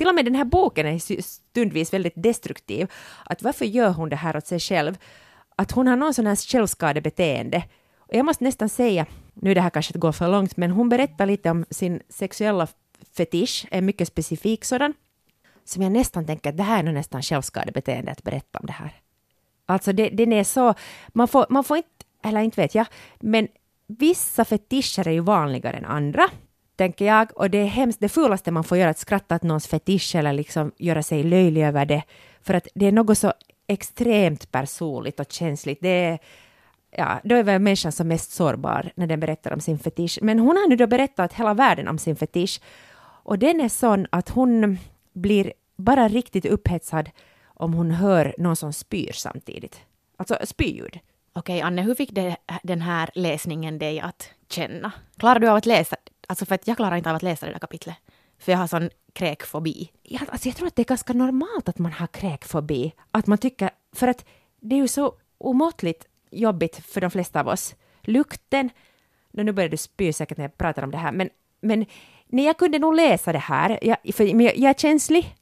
till 0.00 0.08
och 0.08 0.14
med 0.14 0.24
den 0.24 0.34
här 0.34 0.44
boken 0.44 0.86
är 0.86 1.22
stundvis 1.22 1.92
väldigt 1.92 2.12
destruktiv. 2.16 2.90
Att 3.24 3.42
varför 3.42 3.64
gör 3.64 3.90
hon 3.90 4.08
det 4.08 4.16
här 4.16 4.36
åt 4.36 4.46
sig 4.46 4.60
själv? 4.60 4.98
Att 5.56 5.72
hon 5.72 5.86
har 5.86 5.96
någon 5.96 6.14
sån 6.14 6.26
här 6.26 6.36
självskadebeteende. 6.36 7.64
Och 7.98 8.14
jag 8.14 8.24
måste 8.24 8.44
nästan 8.44 8.68
säga, 8.68 9.06
nu 9.34 9.54
det 9.54 9.60
här 9.60 9.70
kanske 9.70 9.98
går 9.98 10.12
för 10.12 10.28
långt, 10.28 10.56
men 10.56 10.70
hon 10.70 10.88
berättar 10.88 11.26
lite 11.26 11.50
om 11.50 11.64
sin 11.70 12.02
sexuella 12.08 12.68
fetisch, 13.16 13.66
en 13.70 13.86
mycket 13.86 14.08
specifik 14.08 14.64
sådan, 14.64 14.94
som 15.64 15.82
jag 15.82 15.92
nästan 15.92 16.26
tänker 16.26 16.50
att 16.50 16.56
det 16.56 16.62
här 16.62 16.78
är 16.78 16.82
nog 16.82 16.94
nästan 16.94 17.22
självskadebeteende 17.22 18.12
att 18.12 18.22
berätta 18.22 18.58
om 18.58 18.66
det 18.66 18.72
här. 18.72 18.92
Alltså 19.66 19.92
det, 19.92 20.08
den 20.08 20.32
är 20.32 20.44
så, 20.44 20.74
man 21.08 21.28
får, 21.28 21.46
man 21.50 21.64
får 21.64 21.76
inte, 21.76 21.88
eller 22.22 22.40
inte 22.40 22.60
vet 22.60 22.74
jag, 22.74 22.86
men 23.20 23.48
vissa 23.86 24.44
fetischer 24.44 25.08
är 25.08 25.12
ju 25.12 25.20
vanligare 25.20 25.76
än 25.76 25.84
andra 25.84 26.30
tänker 26.80 27.04
jag. 27.04 27.30
Och 27.36 27.50
det 27.50 27.58
är 27.58 27.66
hemskt, 27.66 28.00
det 28.00 28.08
fulaste 28.08 28.50
man 28.50 28.64
får 28.64 28.78
göra 28.78 28.88
är 28.88 28.90
att 28.90 28.98
skratta 28.98 29.34
åt 29.34 29.42
någons 29.42 29.66
fetisch 29.66 30.14
eller 30.14 30.32
liksom 30.32 30.72
göra 30.78 31.02
sig 31.02 31.22
löjlig 31.22 31.64
över 31.64 31.86
det. 31.86 32.02
För 32.42 32.54
att 32.54 32.68
det 32.74 32.86
är 32.86 32.92
något 32.92 33.18
så 33.18 33.32
extremt 33.66 34.52
personligt 34.52 35.20
och 35.20 35.32
känsligt. 35.32 35.78
Det 35.80 35.88
är, 35.88 36.18
ja, 36.90 37.20
då 37.24 37.34
är 37.34 37.42
väl 37.42 37.60
människan 37.60 37.92
som 37.92 38.08
mest 38.08 38.32
sårbar 38.32 38.92
när 38.94 39.06
den 39.06 39.20
berättar 39.20 39.52
om 39.52 39.60
sin 39.60 39.78
fetisch. 39.78 40.18
Men 40.22 40.38
hon 40.38 40.56
har 40.56 40.68
nu 40.68 40.76
då 40.76 40.86
berättat 40.86 41.32
hela 41.32 41.54
världen 41.54 41.88
om 41.88 41.98
sin 41.98 42.16
fetisch. 42.16 42.60
Och 43.24 43.38
den 43.38 43.60
är 43.60 43.68
sån 43.68 44.06
att 44.10 44.28
hon 44.28 44.78
blir 45.12 45.52
bara 45.76 46.08
riktigt 46.08 46.46
upphetsad 46.46 47.10
om 47.44 47.74
hon 47.74 47.90
hör 47.90 48.34
någon 48.38 48.56
som 48.56 48.72
spyr 48.72 49.12
samtidigt. 49.12 49.80
Alltså 50.16 50.38
spyljud. 50.44 50.98
Okej, 51.32 51.60
Anne, 51.60 51.82
hur 51.82 51.94
fick 51.94 52.10
det, 52.10 52.36
den 52.62 52.80
här 52.80 53.10
läsningen 53.14 53.78
dig 53.78 54.00
att 54.00 54.30
känna? 54.48 54.92
Klarar 55.18 55.40
du 55.40 55.48
av 55.48 55.56
att 55.56 55.66
läsa 55.66 55.96
Alltså 56.30 56.46
för 56.46 56.54
att 56.54 56.66
jag 56.66 56.76
klarar 56.76 56.96
inte 56.96 57.10
av 57.10 57.16
att 57.16 57.22
läsa 57.22 57.46
det 57.46 57.52
där 57.52 57.58
kapitlet. 57.58 57.96
För 58.38 58.52
jag 58.52 58.58
har 58.58 58.66
sån 58.66 58.90
kräkfobi. 59.12 59.90
Ja, 60.02 60.20
alltså 60.28 60.48
jag 60.48 60.56
tror 60.56 60.66
att 60.66 60.76
det 60.76 60.82
är 60.82 60.84
ganska 60.84 61.12
normalt 61.12 61.68
att 61.68 61.78
man 61.78 61.92
har 61.92 62.06
kräkfobi. 62.06 62.92
Att 63.10 63.26
man 63.26 63.38
tycker, 63.38 63.70
för 63.92 64.08
att 64.08 64.24
det 64.60 64.74
är 64.74 64.78
ju 64.80 64.88
så 64.88 65.14
omåttligt 65.38 66.06
jobbigt 66.30 66.86
för 66.86 67.00
de 67.00 67.10
flesta 67.10 67.40
av 67.40 67.48
oss. 67.48 67.74
Lukten, 68.02 68.70
nu 69.30 69.52
börjar 69.52 69.68
du 69.68 69.76
spy 69.76 70.12
säkert 70.12 70.38
när 70.38 70.44
jag 70.44 70.58
pratar 70.58 70.82
om 70.82 70.90
det 70.90 70.98
här, 70.98 71.12
men, 71.12 71.30
men 71.60 71.86
nej, 72.26 72.44
jag 72.44 72.56
kunde 72.56 72.78
nog 72.78 72.94
läsa 72.94 73.32
det 73.32 73.38
här, 73.38 73.78
jag, 73.82 73.96
för 74.14 74.24
jag, 74.24 74.56
jag 74.56 74.70
är 74.70 74.74
känslig. 74.74 75.36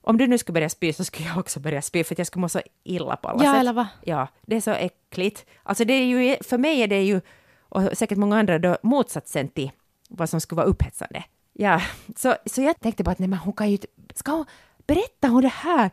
Om 0.00 0.18
du 0.18 0.26
nu 0.26 0.38
skulle 0.38 0.54
börja 0.54 0.68
spy 0.68 0.92
så 0.92 1.04
skulle 1.04 1.28
jag 1.28 1.38
också 1.38 1.60
börja 1.60 1.82
spy 1.82 2.04
för 2.04 2.14
att 2.14 2.18
jag 2.18 2.26
skulle 2.26 2.40
må 2.40 2.48
så 2.48 2.60
illa 2.84 3.16
på 3.16 3.28
alla 3.28 3.44
ja, 3.44 3.52
sätt. 3.52 3.60
Eller 3.60 3.72
va? 3.72 3.88
Ja, 4.04 4.28
det 4.42 4.56
är 4.56 4.60
så 4.60 4.70
äckligt. 4.70 5.46
Alltså 5.62 5.84
det 5.84 5.92
är 5.92 6.04
ju, 6.04 6.36
för 6.40 6.58
mig 6.58 6.82
är 6.82 6.88
det 6.88 7.02
ju, 7.02 7.20
och 7.60 7.98
säkert 7.98 8.18
många 8.18 8.38
andra 8.38 8.58
då, 8.58 8.76
motsatsen 8.82 9.48
till 9.48 9.70
vad 10.16 10.28
som 10.28 10.40
skulle 10.40 10.56
vara 10.56 10.66
upphetsande. 10.66 11.24
Ja, 11.52 11.82
så, 12.16 12.36
så 12.46 12.62
jag 12.62 12.80
tänkte 12.80 13.04
bara 13.04 13.10
att 13.10 13.18
nej, 13.18 13.28
men 13.28 13.38
hon 13.38 13.52
kan 13.52 13.70
ju 13.70 13.78
ska 14.14 14.32
hon 14.32 14.46
berätta 14.86 15.28
hon 15.28 15.42
det 15.42 15.48
här? 15.48 15.90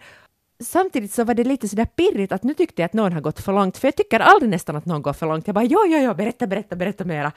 Samtidigt 0.63 1.13
så 1.13 1.23
var 1.23 1.33
det 1.33 1.43
lite 1.43 1.69
sådär 1.69 1.85
pirrigt 1.85 2.31
att 2.31 2.43
nu 2.43 2.53
tyckte 2.53 2.81
jag 2.81 2.85
att 2.85 2.93
någon 2.93 3.13
har 3.13 3.21
gått 3.21 3.39
för 3.39 3.53
långt, 3.53 3.77
för 3.77 3.87
jag 3.87 3.95
tycker 3.95 4.19
aldrig 4.19 4.49
nästan 4.49 4.75
att 4.75 4.85
någon 4.85 5.01
går 5.01 5.13
för 5.13 5.27
långt. 5.27 5.47
Jag 5.47 5.55
bara 5.55 5.65
ja, 5.65 5.85
ja, 5.85 5.97
ja, 5.97 6.13
berätta, 6.13 6.47
berätta, 6.47 6.75
berätta 6.75 7.05
mera. 7.05 7.31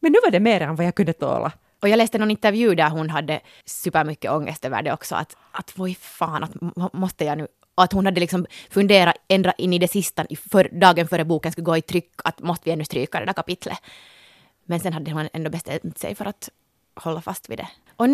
Men 0.00 0.12
nu 0.12 0.18
var 0.24 0.30
det 0.30 0.40
mer 0.40 0.60
än 0.60 0.76
vad 0.76 0.86
jag 0.86 0.94
kunde 0.94 1.12
tåla. 1.12 1.52
Och 1.82 1.88
jag 1.88 1.96
läste 1.96 2.18
någon 2.18 2.30
intervju 2.30 2.74
där 2.74 2.90
hon 2.90 3.10
hade 3.10 3.40
supermycket 3.64 4.30
ångest 4.30 4.64
över 4.64 4.82
det 4.82 4.92
också, 4.92 5.14
att, 5.14 5.36
att 5.52 5.78
vad 5.78 5.96
fan, 5.96 6.44
att 6.44 6.92
måste 6.92 7.24
jag 7.24 7.38
nu 7.38 7.46
och 7.74 7.84
att 7.84 7.92
hon 7.92 8.06
hade 8.06 8.20
liksom 8.20 8.46
funderat 8.70 9.14
ända 9.28 9.52
in 9.52 9.72
i 9.72 9.78
det 9.78 9.88
sista, 9.88 10.26
för, 10.50 10.68
dagen 10.72 11.08
före 11.08 11.24
boken 11.24 11.52
skulle 11.52 11.64
gå 11.64 11.76
i 11.76 11.82
tryck, 11.82 12.10
att 12.24 12.40
måste 12.40 12.64
vi 12.64 12.72
ännu 12.72 12.84
stryka 12.84 13.20
det 13.20 13.26
där 13.26 13.32
kapitlet. 13.32 13.78
Men 14.70 14.80
sen 14.80 14.92
hade 14.92 15.10
hon 15.10 15.28
ändå 15.32 15.50
bestämt 15.50 15.98
sig 15.98 16.14
för 16.14 16.24
att 16.24 16.48
hålla 16.94 17.20
fast 17.20 17.50
vid 17.50 17.58
det. 17.58 17.68
Och 17.96 18.08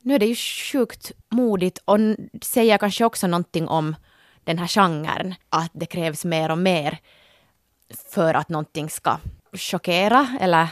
nu 0.00 0.14
är 0.14 0.18
det 0.18 0.26
ju 0.26 0.34
sjukt 0.34 1.12
modigt 1.28 1.78
och 1.84 1.98
säger 2.42 2.78
kanske 2.78 3.04
också 3.04 3.26
någonting 3.26 3.68
om 3.68 3.96
den 4.44 4.58
här 4.58 4.66
genren, 4.66 5.34
att 5.48 5.70
det 5.72 5.86
krävs 5.86 6.24
mer 6.24 6.50
och 6.50 6.58
mer 6.58 6.98
för 8.12 8.34
att 8.34 8.48
någonting 8.48 8.90
ska 8.90 9.18
chockera 9.52 10.36
eller 10.40 10.68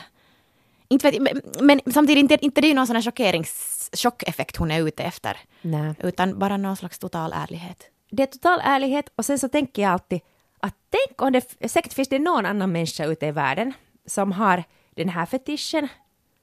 inte 0.88 1.10
vet, 1.10 1.22
men, 1.22 1.40
men 1.60 1.80
samtidigt 1.92 2.20
inte, 2.20 2.44
inte 2.44 2.60
det 2.60 2.70
är 2.70 2.74
någon 2.74 2.86
sån 2.86 2.96
här 2.96 3.02
chockerings, 3.02 3.90
chockeffekt 3.92 4.56
hon 4.56 4.70
är 4.70 4.88
ute 4.88 5.02
efter. 5.02 5.36
Nej. 5.62 5.94
Utan 5.98 6.38
bara 6.38 6.56
någon 6.56 6.76
slags 6.76 6.98
total 6.98 7.32
ärlighet. 7.32 7.90
Det 8.10 8.22
är 8.22 8.26
total 8.26 8.60
ärlighet 8.64 9.12
och 9.16 9.24
sen 9.24 9.38
så 9.38 9.48
tänker 9.48 9.82
jag 9.82 9.92
alltid 9.92 10.20
att 10.60 10.74
tänk 10.90 11.22
om 11.22 11.32
det, 11.32 11.70
säkert 11.70 11.92
finns 11.92 12.08
det 12.08 12.18
någon 12.18 12.46
annan 12.46 12.72
människa 12.72 13.04
ute 13.04 13.26
i 13.26 13.30
världen 13.30 13.72
som 14.06 14.32
har 14.32 14.64
den 14.98 15.08
här 15.08 15.26
fetischen. 15.26 15.88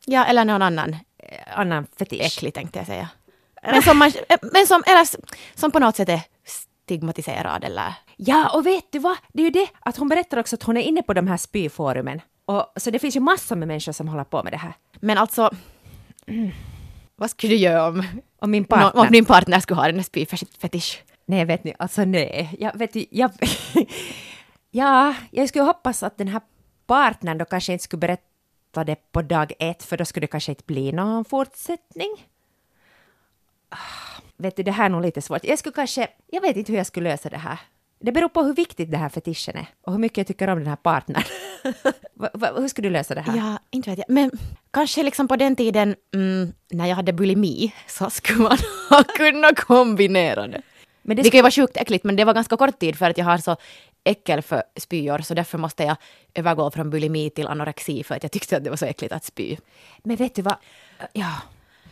Ja, 0.06 0.26
eller 0.26 0.46
någon 0.46 0.62
annan 0.62 0.94
eh, 1.18 1.60
annan 1.60 1.88
fetisch. 2.00 2.22
Äcklig 2.22 2.54
tänkte 2.54 2.80
jag 2.80 2.88
säga. 2.88 3.10
Men 3.62 3.82
som, 3.82 3.98
man, 3.98 4.12
men 4.54 4.68
som, 4.68 4.84
eller, 4.88 5.08
som 5.56 5.72
på 5.72 5.80
något 5.80 5.96
sätt 5.96 6.10
är 6.10 6.22
stigmatiserad 6.84 7.64
eller... 7.64 7.94
Ja, 8.18 8.50
och 8.50 8.66
vet 8.66 8.92
du 8.92 9.00
vad? 9.00 9.18
Det 9.34 9.42
är 9.42 9.46
ju 9.46 9.52
det 9.52 9.68
att 9.80 9.98
hon 9.98 10.08
berättar 10.08 10.38
också 10.40 10.56
att 10.56 10.64
hon 10.64 10.78
är 10.78 10.82
inne 10.82 11.02
på 11.02 11.14
de 11.14 11.28
här 11.28 11.38
spyforumen. 11.38 12.22
Och, 12.46 12.74
så 12.76 12.92
det 12.92 13.00
finns 13.00 13.16
ju 13.16 13.20
massor 13.20 13.56
med 13.56 13.68
människor 13.68 13.92
som 13.92 14.08
håller 14.08 14.24
på 14.24 14.44
med 14.44 14.54
det 14.54 14.58
här. 14.58 14.74
Men 15.00 15.18
alltså... 15.18 15.50
Vad 17.16 17.30
skulle 17.30 17.54
du 17.54 17.58
göra 17.58 17.88
om, 17.88 18.04
Och 18.42 18.50
min 18.50 18.66
partner... 18.66 19.02
om 19.02 19.12
din 19.12 19.26
partner 19.26 19.60
skulle 19.60 19.80
ha 19.80 19.90
en 19.90 20.04
spyfetisch? 20.04 21.04
Nej, 21.26 21.46
vet 21.46 21.64
ni, 21.64 21.74
alltså 21.80 22.06
nej. 22.06 22.56
Jag 22.60 22.78
vet 22.78 22.96
ju, 22.96 23.06
jag... 23.12 23.32
ja, 24.72 25.16
jag 25.32 25.50
skulle 25.50 25.64
hoppas 25.64 26.04
att 26.04 26.18
den 26.18 26.28
här 26.28 26.42
partnern 26.88 27.38
då 27.38 27.46
kanske 27.46 27.74
inte 27.74 27.84
skulle 27.84 28.00
berätta 28.00 28.24
det 28.84 29.12
på 29.12 29.22
dag 29.22 29.54
ett, 29.60 29.84
för 29.84 29.98
då 29.98 30.06
skulle 30.06 30.24
det 30.24 30.32
kanske 30.32 30.52
inte 30.52 30.64
bli 30.66 30.92
någon 30.92 31.26
fortsättning. 31.26 32.28
Ah, 33.70 34.22
Vet 34.38 34.56
du, 34.56 34.64
det 34.64 34.72
här 34.72 34.86
är 34.86 34.90
nog 34.90 35.02
lite 35.02 35.22
svårt. 35.22 35.44
Jag 35.44 35.60
skulle 35.60 35.74
kanske... 35.74 36.08
Jag 36.28 36.42
vet 36.42 36.58
inte 36.58 36.72
hur 36.72 36.78
jag 36.78 36.88
skulle 36.88 37.10
lösa 37.10 37.30
det 37.30 37.38
här. 37.38 37.60
Det 38.00 38.12
beror 38.12 38.30
på 38.30 38.44
hur 38.44 38.54
viktigt 38.54 38.92
det 38.92 38.98
här 38.98 39.10
fetischen 39.10 39.58
är 39.58 39.66
och 39.82 39.92
hur 39.92 40.00
mycket 40.00 40.18
jag 40.18 40.28
tycker 40.28 40.48
om 40.48 40.60
den 40.60 40.68
här 40.68 40.76
partnern. 40.76 41.24
hur 42.62 42.68
skulle 42.68 42.88
du 42.88 42.94
lösa 42.94 43.16
det 43.16 43.22
här? 43.22 43.38
Ja, 43.38 43.60
inte 43.72 43.90
vet 43.90 44.00
jag. 44.00 44.10
Men 44.10 44.32
kanske 44.72 45.04
liksom 45.04 45.28
på 45.28 45.36
den 45.36 45.56
tiden 45.56 45.96
mm, 46.14 46.54
när 46.72 46.88
jag 46.88 46.96
hade 46.96 47.14
bulimi 47.14 47.74
så 47.88 48.10
skulle 48.10 48.40
man 48.40 48.58
ha 48.90 49.04
kunnat 49.04 49.60
kombinera 49.60 50.48
det. 50.48 50.62
Men 51.02 51.18
Det, 51.18 51.24
det 51.24 51.30
kan 51.30 51.38
ju 51.38 51.42
vara 51.42 51.52
sjukt 51.52 51.78
äckligt 51.78 52.04
men 52.04 52.16
det 52.16 52.26
var 52.26 52.34
ganska 52.34 52.58
kort 52.58 52.80
tid 52.80 52.96
för 52.98 53.10
att 53.10 53.18
jag 53.18 53.26
har 53.26 53.38
så 53.38 53.58
äckel 54.06 54.42
för 54.42 54.64
spyor 54.76 55.20
så 55.20 55.34
därför 55.34 55.58
måste 55.58 55.84
jag 55.84 55.98
övergå 56.34 56.72
från 56.72 56.90
bulimi 56.90 57.30
till 57.30 57.48
anorexi 57.48 58.04
för 58.04 58.16
att 58.16 58.24
jag 58.24 58.32
tyckte 58.32 58.58
att 58.58 58.64
det 58.64 58.70
var 58.70 58.78
så 58.78 58.86
äckligt 58.86 59.14
att 59.14 59.24
spy. 59.24 59.58
Men 60.04 60.16
vet 60.16 60.36
du 60.36 60.42
vad? 60.42 60.56
Ja, 61.14 61.32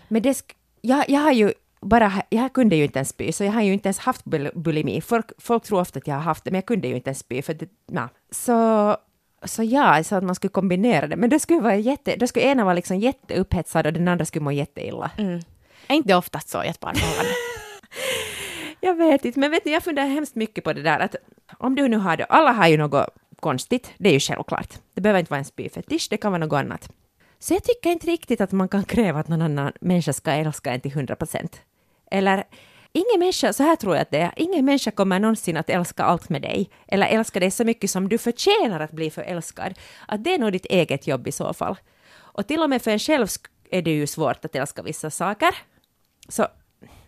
men 0.07 0.21
det 0.21 0.43
jag, 0.81 1.09
jag 1.09 1.19
har 1.19 1.31
ju 1.31 1.53
bara, 1.81 2.13
jag 2.29 2.53
kunde 2.53 2.75
ju 2.75 2.83
inte 2.83 2.99
ens 2.99 3.09
spy, 3.09 3.31
så 3.31 3.43
jag 3.43 3.51
har 3.51 3.61
ju 3.61 3.73
inte 3.73 3.87
ens 3.87 3.99
haft 3.99 4.25
bul- 4.25 4.51
bulimi. 4.55 5.01
Folk, 5.01 5.31
folk 5.37 5.63
tror 5.63 5.79
ofta 5.79 5.99
att 5.99 6.07
jag 6.07 6.15
har 6.15 6.21
haft 6.21 6.43
det, 6.43 6.51
men 6.51 6.57
jag 6.57 6.65
kunde 6.65 6.87
ju 6.87 6.95
inte 6.95 7.09
ens 7.09 7.19
spy. 7.19 7.41
För 7.41 7.53
det, 7.53 7.69
na. 7.91 8.09
Så, 8.31 8.97
så 9.43 9.63
ja, 9.63 10.03
så 10.03 10.15
att 10.15 10.23
man 10.23 10.35
skulle 10.35 10.51
kombinera 10.51 11.07
det. 11.07 11.15
Men 11.15 11.29
det 11.29 11.39
skulle 11.39 11.59
vara 11.59 11.75
jätte, 11.75 12.15
då 12.15 12.27
skulle 12.27 12.45
ena 12.45 12.63
vara 12.63 12.73
liksom 12.73 12.99
jätteupphetsad 12.99 13.85
och 13.85 13.93
den 13.93 14.07
andra 14.07 14.25
skulle 14.25 14.43
må 14.43 14.51
jätteilla. 14.51 15.11
Är 15.87 15.95
inte 15.95 16.15
oftast 16.15 16.49
så 16.49 16.63
i 16.63 16.67
ett 16.67 16.79
parförhållande? 16.79 17.31
Jag 18.85 18.95
vet 18.95 19.25
inte, 19.25 19.39
men 19.39 19.51
vet 19.51 19.65
ni, 19.65 19.71
jag 19.71 19.83
funderar 19.83 20.07
hemskt 20.07 20.35
mycket 20.35 20.63
på 20.63 20.73
det 20.73 20.81
där 20.81 20.99
att 20.99 21.15
om 21.57 21.75
du 21.75 21.87
nu 21.87 21.97
har 21.97 22.17
det, 22.17 22.25
alla 22.25 22.51
har 22.51 22.67
ju 22.67 22.77
något 22.77 23.09
konstigt, 23.39 23.93
det 23.97 24.09
är 24.09 24.13
ju 24.13 24.19
självklart. 24.19 24.69
Det 24.93 25.01
behöver 25.01 25.19
inte 25.19 25.29
vara 25.29 25.39
en 25.39 25.45
spyfetisch, 25.45 26.07
det 26.09 26.17
kan 26.17 26.31
vara 26.31 26.45
något 26.45 26.57
annat. 26.57 26.89
Så 27.39 27.53
jag 27.53 27.63
tycker 27.63 27.89
inte 27.89 28.07
riktigt 28.07 28.41
att 28.41 28.51
man 28.51 28.67
kan 28.67 28.83
kräva 28.83 29.19
att 29.19 29.27
någon 29.27 29.41
annan 29.41 29.71
människa 29.81 30.13
ska 30.13 30.31
älska 30.31 30.73
en 30.73 30.81
till 30.81 30.91
100 30.91 31.15
procent. 31.15 31.61
Eller, 32.11 32.43
ingen 32.91 33.19
människa, 33.19 33.53
så 33.53 33.63
här 33.63 33.75
tror 33.75 33.95
jag 33.95 34.01
att 34.01 34.11
det 34.11 34.17
är, 34.17 34.33
ingen 34.35 34.65
människa 34.65 34.91
kommer 34.91 35.19
någonsin 35.19 35.57
att 35.57 35.69
älska 35.69 36.03
allt 36.03 36.29
med 36.29 36.41
dig, 36.41 36.69
eller 36.87 37.07
älska 37.07 37.39
dig 37.39 37.51
så 37.51 37.65
mycket 37.65 37.89
som 37.89 38.09
du 38.09 38.17
förtjänar 38.17 38.79
att 38.79 38.91
bli 38.91 39.09
förälskad. 39.09 39.73
Att 40.07 40.23
det 40.23 40.33
är 40.33 40.39
nog 40.39 40.51
ditt 40.51 40.65
eget 40.65 41.07
jobb 41.07 41.27
i 41.27 41.31
så 41.31 41.53
fall. 41.53 41.75
Och 42.13 42.47
till 42.47 42.61
och 42.61 42.69
med 42.69 42.81
för 42.81 42.91
en 42.91 42.99
själv 42.99 43.27
är 43.69 43.81
det 43.81 43.91
ju 43.91 44.07
svårt 44.07 44.45
att 44.45 44.55
älska 44.55 44.81
vissa 44.81 45.09
saker. 45.09 45.55
Så, 46.29 46.47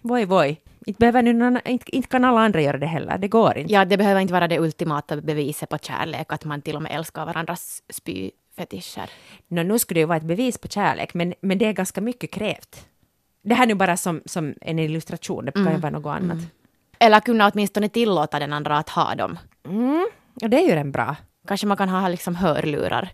voi 0.02 0.26
voi. 0.26 0.58
Inte, 0.86 1.00
behöver 1.00 1.22
nu 1.22 1.34
någon, 1.34 1.60
inte, 1.66 1.96
inte 1.96 2.08
kan 2.08 2.26
alla 2.26 2.42
andra 2.42 2.62
göra 2.62 2.78
det 2.78 2.86
heller, 2.86 3.18
det 3.18 3.28
går 3.28 3.58
inte. 3.58 3.74
Ja, 3.74 3.86
det 3.86 3.98
behöver 3.98 4.22
inte 4.22 4.34
vara 4.34 4.48
det 4.48 4.60
ultimata 4.60 5.22
beviset 5.22 5.70
på 5.70 5.78
kärlek 5.78 6.34
att 6.34 6.46
man 6.46 6.62
till 6.62 6.76
och 6.76 6.82
med 6.82 6.92
älskar 6.92 7.26
varandras 7.26 7.84
spyfetischer. 7.90 9.10
Nå, 9.48 9.64
nu 9.64 9.80
skulle 9.80 9.98
det 9.98 10.02
ju 10.02 10.06
vara 10.06 10.18
ett 10.18 10.24
bevis 10.24 10.58
på 10.58 10.68
kärlek, 10.68 11.14
men, 11.14 11.34
men 11.42 11.58
det 11.58 11.66
är 11.66 11.74
ganska 11.74 12.02
mycket 12.02 12.32
krävt. 12.32 12.86
Det 13.42 13.56
här 13.56 13.64
är 13.64 13.68
nu 13.68 13.76
bara 13.76 13.98
som, 13.98 14.22
som 14.26 14.54
en 14.62 14.80
illustration, 14.80 15.46
det 15.46 15.52
kan 15.52 15.72
ju 15.72 15.78
vara 15.78 15.92
något 15.92 16.16
annat. 16.16 16.38
Eller 17.00 17.20
kunna 17.20 17.52
åtminstone 17.54 17.90
tillåta 17.90 18.40
den 18.40 18.54
andra 18.54 18.78
att 18.78 18.90
ha 18.90 19.16
dem. 19.16 19.40
Mm. 19.66 20.08
Och 20.42 20.50
det 20.50 20.58
är 20.58 20.68
ju 20.68 20.72
en 20.72 20.92
bra. 20.92 21.16
Kanske 21.48 21.68
man 21.68 21.78
kan 21.78 21.90
ha 21.90 22.08
liksom 22.08 22.36
hörlurar. 22.36 23.10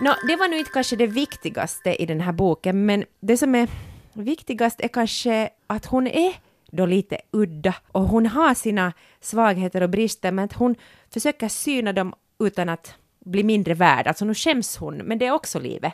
No, 0.00 0.10
det 0.26 0.36
var 0.36 0.48
nu 0.48 0.58
inte 0.58 0.70
kanske 0.70 0.96
det 0.96 1.06
viktigaste 1.06 2.02
i 2.02 2.06
den 2.06 2.20
här 2.20 2.32
boken, 2.32 2.86
men 2.86 3.04
det 3.20 3.36
som 3.36 3.54
är 3.54 3.68
viktigast 4.12 4.80
är 4.80 4.88
kanske 4.88 5.50
att 5.66 5.86
hon 5.86 6.06
är 6.06 6.34
då 6.70 6.86
lite 6.86 7.20
udda 7.30 7.74
och 7.92 8.02
hon 8.02 8.26
har 8.26 8.54
sina 8.54 8.92
svagheter 9.20 9.80
och 9.80 9.90
brister, 9.90 10.32
men 10.32 10.44
att 10.44 10.52
hon 10.52 10.74
försöker 11.12 11.48
syna 11.48 11.92
dem 11.92 12.14
utan 12.38 12.68
att 12.68 12.94
bli 13.24 13.42
mindre 13.42 13.74
värd. 13.74 14.06
Alltså 14.06 14.24
nu 14.24 14.34
skäms 14.34 14.76
hon, 14.76 14.96
men 14.96 15.18
det 15.18 15.26
är 15.26 15.32
också 15.32 15.58
livet. 15.58 15.92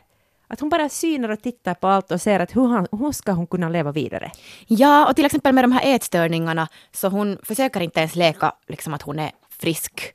Att 0.49 0.61
hon 0.61 0.69
bara 0.69 0.89
synar 0.89 1.29
och 1.29 1.43
tittar 1.43 1.75
på 1.75 1.87
allt 1.87 2.11
och 2.11 2.21
ser 2.21 2.41
att 2.41 2.57
hur, 2.57 2.67
han, 2.67 2.87
hur 2.93 3.13
ska 3.13 3.33
hon 3.33 3.47
kunna 3.47 3.69
leva 3.69 3.93
vidare? 3.93 4.31
Ja, 4.67 5.09
och 5.09 5.17
till 5.17 5.25
exempel 5.25 5.55
med 5.55 5.65
de 5.65 5.73
här 5.73 5.95
ätstörningarna, 5.95 6.69
så 6.93 7.09
hon 7.09 7.39
försöker 7.43 7.81
inte 7.81 8.01
ens 8.01 8.15
leka 8.15 8.53
liksom 8.69 8.95
att 8.95 9.03
hon 9.03 9.19
är 9.19 9.31
frisk, 9.49 10.15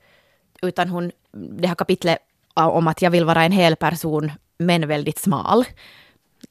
utan 0.62 0.90
hon, 0.90 1.12
det 1.32 1.68
här 1.68 1.76
kapitlet 1.76 2.18
om 2.54 2.88
att 2.88 3.02
jag 3.02 3.12
vill 3.12 3.26
vara 3.26 3.44
en 3.44 3.52
hel 3.52 3.76
person, 3.76 4.32
men 4.58 4.88
väldigt 4.88 5.20
smal, 5.20 5.66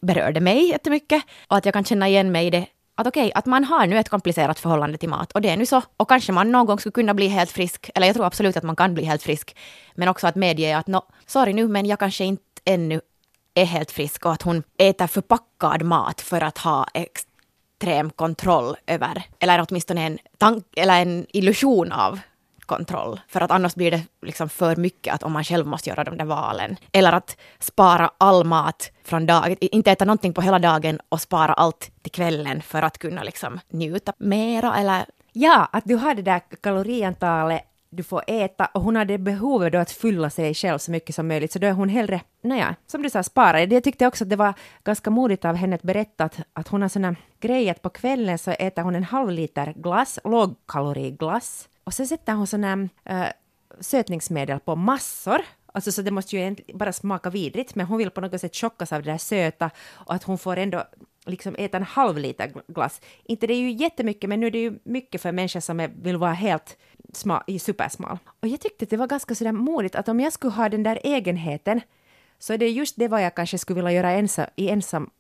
berörde 0.01 0.41
mig 0.41 0.69
jättemycket. 0.69 1.23
Och 1.49 1.57
att 1.57 1.65
jag 1.65 1.75
kan 1.75 1.85
känna 1.85 2.09
igen 2.09 2.33
mig 2.33 2.47
i 2.47 2.51
det, 2.51 2.67
att 2.95 3.07
okej, 3.07 3.33
att 3.35 3.47
man 3.47 3.65
har 3.65 3.87
nu 3.87 3.99
ett 3.99 4.09
komplicerat 4.09 4.59
förhållande 4.59 4.99
till 4.99 5.09
mat, 5.09 5.33
och 5.33 5.41
det 5.41 5.49
är 5.49 5.57
nu 5.57 5.67
så. 5.67 5.83
Och 5.97 6.09
kanske 6.09 6.33
man 6.33 6.53
någon 6.53 6.67
gång 6.67 6.79
skulle 6.79 6.93
kunna 6.93 7.15
bli 7.15 7.29
helt 7.29 7.51
frisk, 7.51 7.91
eller 7.95 8.07
jag 8.07 8.17
tror 8.17 8.27
absolut 8.27 8.57
att 8.57 8.63
man 8.63 8.77
kan 8.77 8.95
bli 8.95 9.05
helt 9.05 9.23
frisk, 9.23 9.57
men 9.95 10.09
också 10.09 10.27
att 10.27 10.35
medge 10.35 10.77
att 10.77 10.87
no, 10.87 11.03
sorry 11.27 11.53
nu, 11.53 11.69
men 11.69 11.87
jag 11.87 11.99
kanske 11.99 12.25
inte 12.25 12.43
ännu 12.65 13.01
är 13.55 13.65
helt 13.65 13.91
frisk 13.91 14.27
och 14.27 14.33
att 14.33 14.43
hon 14.43 14.63
äter 14.79 15.07
förpackad 15.07 15.83
mat 15.83 16.21
för 16.21 16.41
att 16.41 16.59
ha 16.59 16.87
extrem 16.95 18.11
kontroll 18.11 18.77
över, 18.87 19.23
eller 19.39 19.67
åtminstone 19.69 20.07
en, 20.07 20.19
tank, 20.39 20.65
eller 20.77 21.03
en 21.03 21.27
illusion 21.29 21.93
av 21.93 22.19
kontroll. 22.71 23.21
För 23.29 23.41
att 23.41 23.51
annars 23.51 23.75
blir 23.75 23.91
det 23.91 24.03
liksom 24.23 24.49
för 24.49 24.77
mycket 24.77 25.15
att 25.15 25.23
om 25.23 25.33
man 25.33 25.45
själv 25.45 25.67
måste 25.67 25.91
göra 25.91 26.05
de 26.05 26.17
där 26.19 26.25
valen. 26.25 26.77
Eller 26.93 27.13
att 27.13 27.37
spara 27.59 28.11
all 28.19 28.45
mat 28.45 28.91
från 29.05 29.27
dagen, 29.27 29.57
inte 29.61 29.91
äta 29.91 30.05
någonting 30.05 30.35
på 30.35 30.41
hela 30.41 30.59
dagen 30.59 31.01
och 31.09 31.21
spara 31.21 31.53
allt 31.53 31.91
till 32.03 32.13
kvällen 32.13 32.63
för 32.63 32.83
att 32.83 32.99
kunna 32.99 33.23
liksom 33.23 33.61
njuta 33.69 34.13
mera 34.19 34.77
eller 34.77 35.05
Ja, 35.33 35.69
att 35.73 35.85
du 35.85 35.95
har 35.95 36.15
det 36.15 36.23
där 36.23 36.41
kaloriantalet 36.63 37.71
du 37.91 38.03
får 38.03 38.23
äta 38.27 38.67
och 38.75 38.83
hon 38.83 38.97
hade 38.97 39.19
behovet 39.19 39.73
då 39.73 39.79
att 39.79 39.91
fylla 39.91 40.31
sig 40.31 40.55
själv 40.55 40.79
så 40.79 40.91
mycket 40.91 41.15
som 41.15 41.29
möjligt, 41.29 41.53
så 41.53 41.59
då 41.59 41.67
är 41.67 41.73
hon 41.73 41.89
hellre, 41.89 42.21
naja, 42.43 42.75
som 42.87 43.03
du 43.03 43.11
sa, 43.11 43.23
spara. 43.23 43.63
Jag 43.63 43.85
tyckte 43.85 44.07
också 44.07 44.25
att 44.25 44.31
det 44.31 44.37
var 44.37 44.55
ganska 44.85 45.11
modigt 45.11 45.45
av 45.45 45.55
henne 45.57 45.77
att 45.77 45.83
berätta 45.83 46.25
att, 46.25 46.39
att 46.53 46.69
hon 46.69 46.83
har 46.83 46.89
såna 46.89 47.17
grejer 47.41 47.71
att 47.71 47.83
på 47.83 47.91
kvällen 47.91 48.39
så 48.39 48.51
äter 48.51 48.83
hon 48.83 48.95
en 48.95 49.05
halv 49.05 49.31
liter 49.31 49.73
glass, 49.77 50.19
lågkaloriglass, 50.25 51.69
och 51.85 51.95
sen 51.95 52.07
sätter 52.07 52.33
hon 52.33 52.47
såna 52.47 52.89
äh, 53.05 53.23
eh, 53.23 53.33
sötningsmedel 53.81 54.61
på 54.61 54.77
massor, 54.77 55.43
Alltså 55.73 55.93
så 55.93 56.03
det 56.03 56.11
måste 56.11 56.37
ju 56.37 56.43
egentligen 56.43 56.79
bara 56.79 56.93
smaka 56.93 57.31
vidrigt, 57.31 57.75
men 57.75 57.87
hon 57.87 57.99
vill 57.99 58.11
på 58.11 58.21
något 58.21 58.41
sätt 58.41 58.57
chockas 58.57 58.93
av 58.93 59.03
det 59.03 59.11
där 59.11 59.19
söta 59.19 59.71
och 59.91 60.15
att 60.15 60.23
hon 60.23 60.39
får 60.39 60.57
ändå 60.57 60.85
liksom 61.27 61.55
äta 61.59 61.77
en 61.77 61.83
halv 61.83 62.19
liter 62.19 62.53
glass. 62.67 63.01
Inte 63.25 63.47
det 63.47 63.55
är 63.55 63.59
ju 63.59 63.71
jättemycket, 63.71 64.29
men 64.29 64.41
nu 64.41 64.47
är 64.47 64.51
det 64.51 64.59
ju 64.59 64.79
mycket 64.85 65.21
för 65.21 65.33
människor 65.33 65.61
som 65.61 65.81
är, 65.81 65.89
vill 65.89 66.17
vara 66.17 66.33
helt 66.33 66.77
smal, 67.13 67.61
supersmal. 67.61 68.19
Och 68.41 68.49
jag 68.49 68.61
tyckte 68.61 68.85
att 68.85 68.91
det 68.91 68.97
var 68.97 69.07
ganska 69.07 69.35
sådär 69.35 69.53
modigt 69.53 69.95
att 69.95 70.09
om 70.09 70.21
jag 70.21 70.33
skulle 70.33 70.53
ha 70.53 70.69
den 70.69 70.83
där 70.83 71.01
egenheten 71.05 71.81
så 72.39 72.53
är 72.53 72.59
det 72.59 72.69
just 72.69 72.97
det 72.97 73.09
vad 73.09 73.23
jag 73.23 73.35
kanske 73.35 73.59
skulle 73.59 73.75
vilja 73.75 73.93
göra 73.93 74.11
ensam, 74.11 74.47
i 74.57 74.69
ensam 74.69 75.11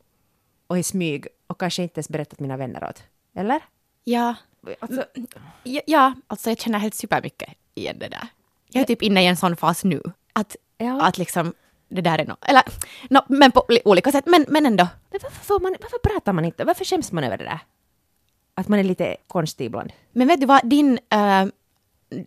och 0.66 0.78
i 0.78 0.82
smyg 0.82 1.26
och 1.46 1.60
kanske 1.60 1.82
inte 1.82 1.98
ens 1.98 2.08
berättat 2.08 2.40
mina 2.40 2.56
vänner 2.56 2.84
åt. 2.84 3.02
Eller? 3.34 3.60
ja, 4.04 4.34
Alltså, 4.80 5.04
ja, 5.64 5.80
ja, 5.86 6.14
alltså 6.26 6.50
jag 6.50 6.58
känner 6.60 6.78
helt 6.78 6.94
supermycket 6.94 7.48
igen 7.74 7.98
det 7.98 8.08
där. 8.08 8.28
Jag 8.68 8.80
är 8.82 8.86
typ 8.86 9.02
inne 9.02 9.22
i 9.22 9.26
en 9.26 9.36
sån 9.36 9.56
fas 9.56 9.84
nu. 9.84 10.02
Att, 10.32 10.56
Ja. 10.78 11.02
att 11.02 11.18
liksom, 11.18 11.54
det 11.88 12.00
där 12.00 12.18
är 12.18 12.24
något, 12.26 12.44
eller, 12.44 12.62
no, 13.10 13.20
men 13.28 13.52
på 13.52 13.64
li- 13.68 13.80
olika 13.84 14.12
sätt, 14.12 14.24
men, 14.26 14.46
men 14.48 14.66
ändå. 14.66 14.88
men 15.10 15.20
varför, 15.22 15.44
får 15.44 15.60
man, 15.60 15.76
varför 15.80 15.98
pratar 15.98 16.32
man 16.32 16.44
inte? 16.44 16.64
Varför 16.64 16.84
skäms 16.84 17.12
man 17.12 17.24
över 17.24 17.38
det 17.38 17.44
där? 17.44 17.58
Att 18.54 18.68
man 18.68 18.78
är 18.78 18.84
lite 18.84 19.16
konstig 19.26 19.64
ibland. 19.66 19.92
Men 20.12 20.28
vet 20.28 20.40
du 20.40 20.46
vad, 20.46 20.68
din, 20.68 20.98
äh, 21.10 21.46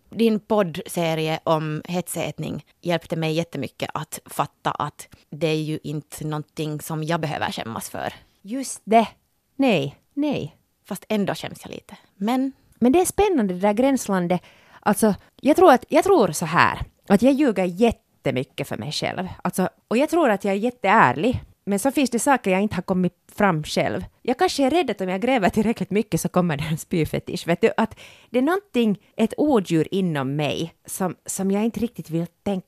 din 0.10 0.40
poddserie 0.40 1.40
om 1.44 1.82
hetsätning 1.86 2.66
hjälpte 2.82 3.16
mig 3.16 3.34
jättemycket 3.34 3.90
att 3.94 4.20
fatta 4.25 4.72
att 4.72 5.08
det 5.30 5.48
är 5.48 5.62
ju 5.62 5.80
inte 5.84 6.25
någonting 6.28 6.82
som 6.82 7.04
jag 7.04 7.20
behöver 7.20 7.52
skämmas 7.52 7.90
för. 7.90 8.13
Just 8.42 8.82
det. 8.84 9.08
Nej, 9.56 9.96
nej. 10.13 10.56
Fast 10.86 11.06
ändå 11.10 11.36
skäms 11.36 11.60
jag 11.63 11.72
lite. 11.72 11.98
Men 12.16 12.52
Men 12.80 12.92
det 12.92 13.02
är 13.02 13.06
spännande 13.06 13.54
det 13.54 13.60
där 13.60 13.74
gränslandet. 13.74 14.42
Alltså, 14.80 15.16
jag 15.42 15.56
tror, 15.56 15.72
att, 15.74 15.86
jag 15.90 16.04
tror 16.04 16.32
så 16.32 16.46
här, 16.46 16.80
att 17.08 17.22
jag 17.22 17.34
ljuger 17.34 17.66
jättemycket 17.66 18.68
för 18.68 18.78
mig 18.78 18.92
själv. 18.92 19.28
Alltså, 19.44 19.70
och 19.88 19.98
jag 19.98 20.10
tror 20.10 20.30
att 20.30 20.44
jag 20.44 20.54
är 20.54 20.58
jätteärlig. 20.58 21.44
Men 21.66 21.80
så 21.80 21.92
finns 21.92 22.10
det 22.10 22.20
saker 22.20 22.52
jag 22.52 22.62
inte 22.62 22.75
har 22.75 22.82
kommit 22.82 23.13
fram 23.36 23.63
själv. 23.63 24.06
Jag 24.22 24.38
kanske 24.40 24.66
är 24.66 24.70
rädd 24.70 24.92
att 24.92 25.02
om 25.02 25.10
jag 25.10 25.22
gräver 25.22 25.50
tillräckligt 25.50 25.92
mycket 25.92 26.22
så 26.22 26.30
kommer 26.30 26.58
det 26.58 26.63
en 26.63 26.78
spyfetisch. 26.78 27.48
Vet 27.48 27.62
du, 27.62 27.72
att 27.78 28.00
det 28.30 28.38
är 28.38 28.42
någonting, 28.44 29.00
ett 29.18 29.34
odjur 29.38 29.88
inom 29.92 30.36
mig 30.36 30.74
som, 30.86 31.16
som 31.25 31.52
jag 31.52 31.63
inte 31.63 31.80
riktigt 31.80 32.10
vill 32.10 32.28
tänka 32.44 32.68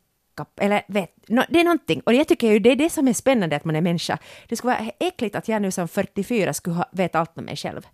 eller 0.62 0.82
vet, 0.88 1.30
no, 1.30 1.42
det 1.50 1.60
är 1.60 1.64
någonting. 1.64 2.02
Och 2.06 2.14
jag 2.14 2.28
tycker 2.28 2.52
ju 2.52 2.60
det 2.60 2.72
är 2.72 2.76
det 2.76 2.90
som 2.90 3.08
är 3.08 3.14
spännande 3.14 3.56
att 3.56 3.66
man 3.66 3.76
är 3.76 3.82
människa. 3.82 4.18
Det 4.48 4.56
skulle 4.56 4.74
vara 4.74 4.92
äckligt 5.00 5.36
att 5.36 5.48
jag 5.48 5.62
nu 5.62 5.72
som 5.72 5.88
44 5.88 6.54
skulle 6.54 6.76
ha, 6.76 6.86
veta 6.92 7.20
allt 7.20 7.38
om 7.38 7.46
mig 7.46 7.56
själv. 7.56 7.88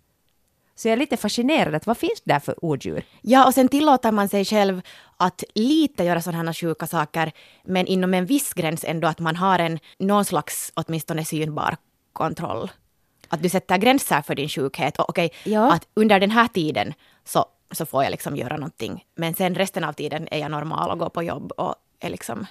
Så 0.82 0.88
jag 0.88 0.92
är 0.92 0.96
lite 0.96 1.16
fascinerad, 1.16 1.74
att 1.74 1.86
vad 1.86 1.96
finns 1.98 2.20
det 2.24 2.32
där 2.32 2.38
för 2.40 2.64
odjur? 2.64 3.04
Ja, 3.20 3.46
och 3.46 3.54
sen 3.54 3.68
tillåter 3.68 4.12
man 4.12 4.28
sig 4.28 4.44
själv 4.44 4.82
att 5.16 5.44
lite 5.54 6.04
göra 6.04 6.22
sådana 6.22 6.44
här 6.44 6.52
sjuka 6.52 6.86
saker, 6.86 7.32
men 7.64 7.86
inom 7.86 8.14
en 8.14 8.26
viss 8.26 8.52
gräns 8.54 8.84
ändå 8.84 9.08
att 9.08 9.18
man 9.18 9.36
har 9.36 9.58
en 9.58 9.78
någon 9.98 10.24
slags 10.24 10.72
åtminstone 10.74 11.24
synbar 11.24 11.76
kontroll. 12.12 12.70
Att 13.28 13.42
du 13.42 13.48
sätter 13.48 13.78
gränser 13.78 14.22
för 14.22 14.34
din 14.34 14.48
sjukhet. 14.48 14.98
Och 14.98 15.08
okej, 15.08 15.30
Ja. 15.44 15.72
att 15.72 15.88
under 15.94 16.20
den 16.20 16.30
här 16.30 16.48
tiden 16.48 16.94
så, 17.24 17.44
så 17.70 17.86
får 17.86 18.02
jag 18.04 18.10
liksom 18.10 18.36
göra 18.36 18.56
någonting. 18.56 19.04
Men 19.16 19.34
sen 19.34 19.54
resten 19.54 19.84
av 19.84 19.92
tiden 19.92 20.28
är 20.30 20.38
jag 20.38 20.50
normal 20.50 20.90
och 20.90 20.98
går 20.98 21.08
på 21.08 21.22
jobb 21.22 21.52
och 21.52 21.74
är 22.00 22.10
liksom... 22.10 22.46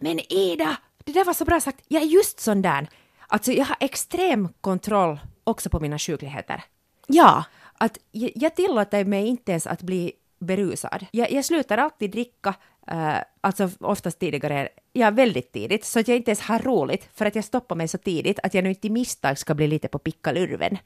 Men 0.00 0.32
Ida, 0.32 0.76
det 1.04 1.12
där 1.12 1.24
var 1.24 1.34
så 1.34 1.44
bra 1.44 1.60
sagt. 1.60 1.84
Jag 1.88 2.02
är 2.02 2.06
just 2.06 2.40
sån 2.40 2.62
där. 2.62 2.88
Alltså 3.26 3.52
jag 3.52 3.64
har 3.64 3.76
extrem 3.80 4.48
kontroll 4.60 5.20
också 5.44 5.70
på 5.70 5.80
mina 5.80 5.98
sjukligheter. 5.98 6.64
Ja, 7.06 7.44
Att 7.82 7.98
jag, 8.12 8.54
tillåter 8.54 9.04
mig 9.04 9.26
inte 9.26 9.52
ens 9.52 9.66
att 9.66 9.82
bli 9.82 10.12
berusad. 10.38 11.06
Jag, 11.10 11.32
jag 11.32 11.44
slutar 11.44 11.78
alltid 11.78 12.10
dricka, 12.10 12.54
eh, 12.86 13.16
alltså 13.40 13.70
oftast 13.80 14.18
tidigare, 14.18 14.68
ja 14.92 15.10
väldigt 15.10 15.52
tidigt, 15.52 15.84
så 15.84 16.00
att 16.00 16.08
jag 16.08 16.16
inte 16.16 16.30
ens 16.30 16.40
har 16.40 16.58
roligt 16.58 17.08
för 17.14 17.26
att 17.26 17.34
jag 17.34 17.44
stoppar 17.44 17.76
mig 17.76 17.88
så 17.88 17.98
tidigt 17.98 18.38
att 18.42 18.54
jag 18.54 18.64
nu 18.64 18.70
inte 18.70 18.86
i 18.86 18.90
misstag 18.90 19.38
ska 19.38 19.54
bli 19.54 19.66
lite 19.66 19.88
på 19.88 19.98
pickalurven. 19.98 20.78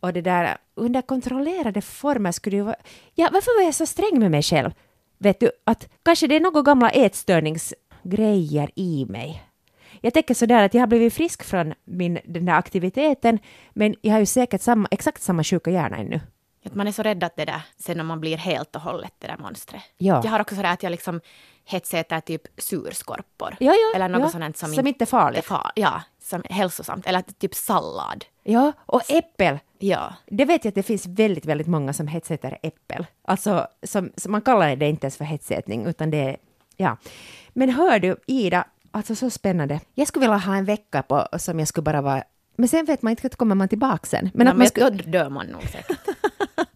Och 0.00 0.12
det 0.12 0.20
där 0.20 0.56
under 0.74 1.02
kontrollerade 1.02 1.80
former 1.80 2.32
skulle 2.32 2.56
ju 2.56 2.62
vara... 2.62 2.76
Ja, 3.14 3.28
varför 3.32 3.58
var 3.58 3.64
jag 3.64 3.74
så 3.74 3.86
sträng 3.86 4.18
med 4.18 4.30
mig 4.30 4.42
själv? 4.42 4.70
Vet 5.18 5.40
du, 5.40 5.50
att 5.64 5.88
kanske 6.02 6.26
det 6.26 6.36
är 6.36 6.40
några 6.40 6.62
gamla 6.62 6.90
ätstörningsgrejer 6.90 8.70
i 8.74 9.06
mig. 9.08 9.42
Jag 10.04 10.14
tänker 10.14 10.34
sådär 10.34 10.64
att 10.64 10.74
jag 10.74 10.82
har 10.82 10.86
blivit 10.86 11.14
frisk 11.14 11.42
från 11.42 11.74
min, 11.84 12.18
den 12.24 12.44
där 12.44 12.52
aktiviteten, 12.52 13.38
men 13.72 13.94
jag 14.00 14.12
har 14.12 14.20
ju 14.20 14.26
säkert 14.26 14.60
samma, 14.62 14.88
exakt 14.90 15.22
samma 15.22 15.44
sjuka 15.44 15.70
hjärna 15.70 15.96
ännu. 15.96 16.20
att 16.64 16.74
man 16.74 16.88
är 16.88 16.92
så 16.92 17.02
rädd 17.02 17.24
att 17.24 17.36
det 17.36 17.44
där, 17.44 17.60
sen 17.78 17.96
när 17.96 18.04
man 18.04 18.20
blir 18.20 18.36
helt 18.36 18.76
och 18.76 18.82
hållet 18.82 19.12
det 19.18 19.26
där 19.26 19.36
monstret. 19.38 19.82
Ja. 19.98 20.20
Jag 20.24 20.30
har 20.30 20.40
också 20.40 20.54
sådär 20.54 20.72
att 20.72 20.82
jag 20.82 20.90
liksom 20.90 21.20
hetsäter 21.64 22.20
typ 22.20 22.42
surskorpor. 22.58 23.56
Ja, 23.60 23.72
ja, 23.72 23.92
Eller 23.94 24.08
något 24.08 24.20
ja, 24.20 24.28
sånt 24.40 24.56
som, 24.56 24.74
som 24.74 24.86
inte 24.86 25.04
är 25.04 25.06
farligt. 25.06 25.44
far- 25.44 25.72
ja, 25.74 26.02
som 26.22 26.42
hälsosamt. 26.50 27.06
Eller 27.06 27.22
typ 27.38 27.54
sallad. 27.54 28.24
Ja, 28.42 28.72
och 28.78 29.10
äppel. 29.10 29.58
Ja. 29.78 30.14
Det 30.26 30.44
vet 30.44 30.64
jag 30.64 30.70
att 30.70 30.74
det 30.74 30.82
finns 30.82 31.06
väldigt, 31.06 31.44
väldigt 31.46 31.66
många 31.66 31.92
som 31.92 32.06
hetsäter 32.06 32.58
äppel. 32.62 33.06
Alltså, 33.24 33.66
som, 33.82 34.12
som 34.16 34.32
man 34.32 34.42
kallar 34.42 34.76
det 34.76 34.88
inte 34.88 35.04
ens 35.04 35.16
för 35.16 35.24
hetsätning, 35.24 35.86
utan 35.86 36.10
det 36.10 36.16
är, 36.20 36.36
ja. 36.76 36.96
Men 37.52 37.70
hör 37.70 37.98
du, 37.98 38.16
Ida, 38.26 38.64
alltså 38.92 39.14
så 39.14 39.30
spännande. 39.30 39.80
Jag 39.94 40.08
skulle 40.08 40.26
vilja 40.26 40.36
ha 40.38 40.54
en 40.56 40.64
vecka 40.64 41.02
på, 41.02 41.28
som 41.38 41.58
jag 41.58 41.68
skulle 41.68 41.82
bara 41.82 42.00
vara, 42.02 42.22
men 42.56 42.68
sen 42.68 42.84
vet 42.84 43.02
man 43.02 43.10
inte, 43.10 43.28
kommer 43.28 43.54
man 43.54 43.68
tillbaka 43.68 44.06
sen. 44.06 44.24
Men 44.24 44.30
Men 44.34 44.48
att 44.48 44.56
man 44.56 44.66
skulle, 44.66 44.90
Då 44.90 45.10
dör 45.10 45.30
man 45.30 45.46
nog 45.46 45.62
säkert. 45.62 45.98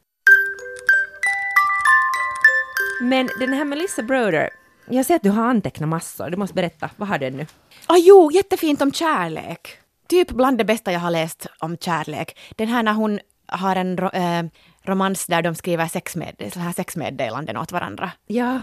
men 3.01 3.29
den 3.41 3.53
här 3.53 3.65
Melissa 3.65 4.03
Broder, 4.03 4.51
jag 4.89 5.07
ser 5.07 5.17
att 5.17 5.23
du 5.23 5.31
har 5.31 5.45
antecknat 5.49 5.89
massor, 5.89 6.31
du 6.31 6.37
måste 6.37 6.55
berätta, 6.55 6.91
vad 6.97 7.09
har 7.09 7.19
du 7.19 7.31
nu? 7.31 7.47
Ah, 7.87 7.97
jo, 7.99 8.31
jättefint 8.33 8.83
om 8.83 8.93
kärlek. 8.93 9.79
Typ 10.09 10.29
bland 10.31 10.59
det 10.59 10.65
bästa 10.65 10.93
jag 10.93 11.01
har 11.01 11.11
läst 11.11 11.47
om 11.59 11.77
kärlek. 11.77 12.39
Den 12.57 12.69
här 12.69 12.83
när 12.83 12.93
hon 12.93 13.21
har 13.49 13.77
en 13.77 13.97
ro- 13.97 14.11
eh, 14.13 14.43
romans 14.83 15.27
där 15.27 15.43
de 15.43 15.55
skriver 15.55 15.85
sexmed- 15.87 16.51
så 16.53 16.61
här 16.61 16.73
sexmeddelanden 16.73 17.57
åt 17.57 17.73
varandra. 17.73 18.11
Ja, 18.27 18.61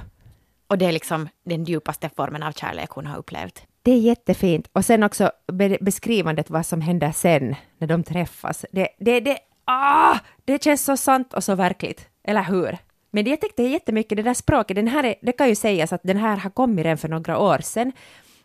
Och 0.67 0.77
det 0.77 0.85
är 0.85 0.91
liksom 0.91 1.29
den 1.43 1.63
djupaste 1.63 2.09
formen 2.15 2.43
av 2.43 2.51
kärlek 2.51 2.89
hon 2.89 3.05
har 3.05 3.17
upplevt. 3.17 3.63
Det 3.81 3.91
är 3.91 3.99
jättefint. 3.99 4.69
Och 4.73 4.85
sen 4.85 5.03
också 5.03 5.31
be 5.53 5.77
beskrivandet 5.81 6.49
vad 6.49 6.65
som 6.65 6.81
händer 6.81 7.11
sen 7.11 7.55
när 7.77 7.87
de 7.87 8.03
träffas. 8.03 8.65
Det, 8.71 8.87
det, 8.99 9.19
det, 9.19 9.37
ah, 9.65 10.17
det 10.45 10.63
känns 10.63 10.85
så 10.85 10.97
sant 10.97 11.33
och 11.33 11.43
så 11.43 11.55
verkligt. 11.55 12.07
Eller 12.23 12.43
hur? 12.43 12.77
Men 13.11 13.25
det 13.25 13.29
jag 13.29 13.41
tyckte 13.41 13.63
jättemycket, 13.63 14.17
det 14.17 14.23
där 14.23 14.33
språket, 14.33 14.75
den 14.75 14.87
här 14.87 15.03
är, 15.03 15.15
det 15.21 15.31
kan 15.31 15.49
ju 15.49 15.55
sägas 15.55 15.93
att 15.93 16.03
den 16.03 16.17
här 16.17 16.37
har 16.37 16.49
kommit 16.49 16.85
redan 16.85 16.97
för 16.97 17.09
några 17.09 17.39
år 17.39 17.57
sedan. 17.57 17.91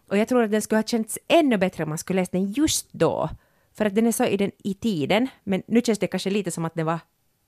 Och 0.08 0.18
jag 0.18 0.28
tror 0.28 0.42
att 0.42 0.50
den 0.50 0.62
skulle 0.62 0.78
ha 0.78 0.82
känts 0.82 1.18
ännu 1.28 1.56
bättre 1.56 1.82
om 1.82 1.88
man 1.88 1.98
skulle 1.98 2.20
läst 2.20 2.32
den 2.32 2.52
just 2.52 2.92
då. 2.92 3.28
För 3.76 3.86
att 3.86 3.94
den 3.94 4.06
är 4.06 4.12
så 4.12 4.24
i, 4.24 4.36
den, 4.36 4.50
i 4.64 4.74
tiden, 4.74 5.28
men 5.44 5.62
nu 5.66 5.80
känns 5.80 5.98
det 5.98 6.06
kanske 6.06 6.30
lite 6.30 6.50
som 6.50 6.64
att 6.64 6.74
den 6.74 6.86
var 6.86 6.98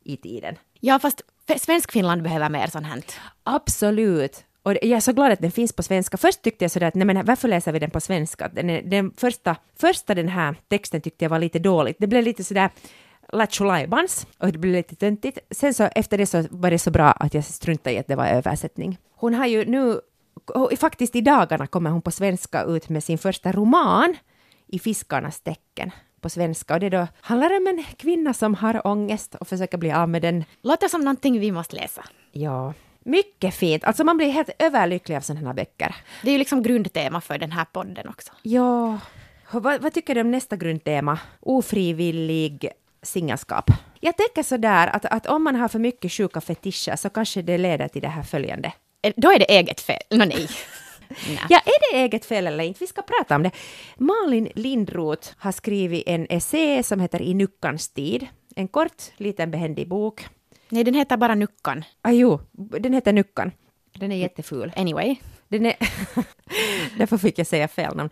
i 0.05 0.17
tiden. 0.17 0.57
Ja, 0.81 0.99
fast 0.99 1.23
Svensk-Finland 1.59 2.23
behöver 2.23 2.49
mer 2.49 2.67
sånt 2.67 2.87
här. 2.87 3.03
Absolut. 3.43 4.45
Och 4.63 4.73
jag 4.73 4.85
är 4.85 5.01
så 5.01 5.13
glad 5.13 5.33
att 5.33 5.41
den 5.41 5.51
finns 5.51 5.73
på 5.73 5.83
svenska. 5.83 6.17
Först 6.17 6.43
tyckte 6.43 6.65
jag 6.65 6.71
sådär 6.71 6.87
att 6.87 6.95
nej 6.95 7.07
men 7.07 7.27
varför 7.27 7.49
läser 7.49 7.73
vi 7.73 7.79
den 7.79 7.91
på 7.91 8.01
svenska? 8.01 8.49
Den, 8.49 8.91
den 8.91 9.13
första, 9.17 9.57
första 9.81 10.15
den 10.15 10.29
här 10.29 10.55
texten 10.69 11.01
tyckte 11.01 11.25
jag 11.25 11.31
var 11.31 11.39
lite 11.39 11.59
dåligt. 11.59 11.97
Det 11.99 12.07
blev 12.07 12.25
lite 12.25 12.45
sådär 12.45 12.71
lattjo 13.33 13.65
lajbans 13.65 14.27
och 14.39 14.53
det 14.53 14.59
blev 14.59 14.73
lite 14.73 14.95
töntigt. 14.95 15.39
Sen 15.51 15.75
så 15.75 15.85
efter 15.85 16.19
det 16.19 16.27
så 16.27 16.45
var 16.51 16.71
det 16.71 16.79
så 16.79 16.91
bra 16.91 17.11
att 17.11 17.35
jag 17.35 17.45
struntade 17.45 17.97
i 17.97 17.99
att 17.99 18.07
det 18.07 18.17
var 18.17 18.27
översättning. 18.27 18.99
Hon 19.15 19.35
har 19.35 19.47
ju 19.47 19.65
nu, 19.65 20.01
faktiskt 20.77 21.17
i 21.17 21.21
dagarna 21.21 21.67
kommer 21.67 21.91
hon 21.91 22.03
på 22.03 22.11
svenska 22.11 22.63
ut 22.63 22.89
med 22.89 23.05
sin 23.05 23.19
första 23.19 23.53
roman 23.53 24.17
i 24.67 24.79
Fiskarnas 24.79 25.41
tecken 25.41 25.91
på 26.21 26.29
svenska. 26.29 26.75
Och 26.75 26.81
det 26.81 26.89
då 26.89 27.07
handlar 27.21 27.57
om 27.57 27.67
en 27.67 27.85
kvinna 27.97 28.35
som 28.35 28.55
har 28.55 28.87
ångest 28.87 29.35
och 29.35 29.49
försöker 29.49 29.79
bli 29.79 29.93
av 29.93 30.09
med 30.09 30.23
den 30.23 30.45
Låter 30.63 30.89
som 30.89 31.01
någonting 31.01 31.41
vi 31.41 31.53
måste 31.53 31.77
läsa. 31.77 32.05
Ja, 32.33 32.75
mycket 33.05 33.55
fint. 33.55 33.85
Alltså 33.85 34.05
man 34.05 34.17
blir 34.17 34.31
helt 34.31 34.51
överlycklig 34.59 35.17
av 35.17 35.21
sådana 35.21 35.47
här 35.47 35.55
böcker. 35.55 35.95
Det 36.23 36.29
är 36.29 36.33
ju 36.33 36.39
liksom 36.39 36.63
grundtema 36.63 37.21
för 37.21 37.39
den 37.39 37.53
här 37.53 37.65
podden 37.65 38.09
också. 38.09 38.33
Ja. 38.43 38.99
Vad, 39.53 39.83
vad 39.83 39.93
tycker 39.95 40.15
du 40.15 40.21
om 40.21 40.31
nästa 40.31 40.57
grundtema? 40.57 41.19
Ofrivillig 41.41 42.71
singelskap. 43.03 43.71
Jag 44.01 44.17
tänker 44.17 44.43
sådär 44.43 44.87
att, 44.87 45.05
att 45.05 45.27
om 45.27 45.45
man 45.45 45.57
har 45.57 45.69
för 45.69 45.79
mycket 45.79 46.13
sjuka 46.13 46.41
fetischer 46.41 46.97
så 46.97 47.11
kanske 47.11 47.43
det 47.43 47.59
leder 47.59 47.89
till 47.89 48.03
det 48.03 48.09
här 48.09 48.23
följande. 48.23 48.73
Eh, 49.03 49.13
Då 49.17 49.31
är 49.33 49.39
det 49.39 49.45
eget 49.45 49.81
fel. 49.81 50.03
Nå 50.11 50.25
nej. 50.25 50.49
nej. 51.09 51.47
Ja, 51.49 51.59
är 51.59 51.93
det 51.93 51.99
eget 51.99 52.25
fel 52.25 52.47
eller 52.47 52.65
inte? 52.65 52.81
Vi 52.81 52.87
ska 52.87 53.03
prata 53.03 53.37
om 53.37 53.43
det. 53.43 53.51
Malin 53.97 54.49
Lindroth 54.55 55.29
har 55.39 55.53
skrivit 55.53 56.03
en 56.07 56.27
essä 56.31 56.83
som 56.83 57.01
heter 57.01 57.23
I 57.23 57.35
nuckans 57.35 57.89
tid. 57.89 58.27
En 58.57 58.69
kort, 58.69 59.03
liten 59.17 59.51
behändig 59.51 59.89
bok. 59.89 60.27
Nej, 60.71 60.85
den 60.85 60.95
heter 60.95 61.17
bara 61.17 61.35
Nuckan. 61.35 61.85
Ah, 62.03 62.11
jo, 62.11 62.41
den 62.53 62.93
heter 62.93 63.13
Nuckan. 63.13 63.53
Den 63.93 64.13
är 64.13 64.17
jätteful. 64.17 64.73
Anyway. 64.77 65.17
Den 65.49 65.67
är... 65.67 65.75
Därför 66.99 67.19
fick 67.19 67.39
jag 67.39 67.47
säga 67.47 67.69
fel 67.69 67.97
namn. 67.97 68.11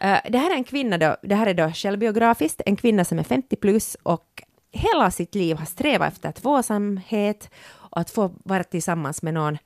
Eh, 0.00 0.18
det 0.28 0.38
här 0.38 0.50
är 0.50 0.54
en 0.54 0.64
kvinna 0.64 0.98
då, 0.98 1.16
det 1.22 1.34
här 1.34 1.46
är 1.46 1.54
då 1.54 1.72
självbiografiskt, 1.72 2.60
en 2.66 2.76
kvinna 2.76 3.04
som 3.04 3.18
är 3.18 3.22
50 3.22 3.56
plus 3.56 3.96
och 4.02 4.42
hela 4.72 5.10
sitt 5.10 5.34
liv 5.34 5.56
har 5.56 5.66
strävat 5.66 6.12
efter 6.12 6.32
tvåsamhet 6.32 7.50
och 7.66 8.00
att 8.00 8.10
få 8.10 8.32
vara 8.44 8.64
tillsammans 8.64 9.22
med 9.22 9.34
någon, 9.34 9.58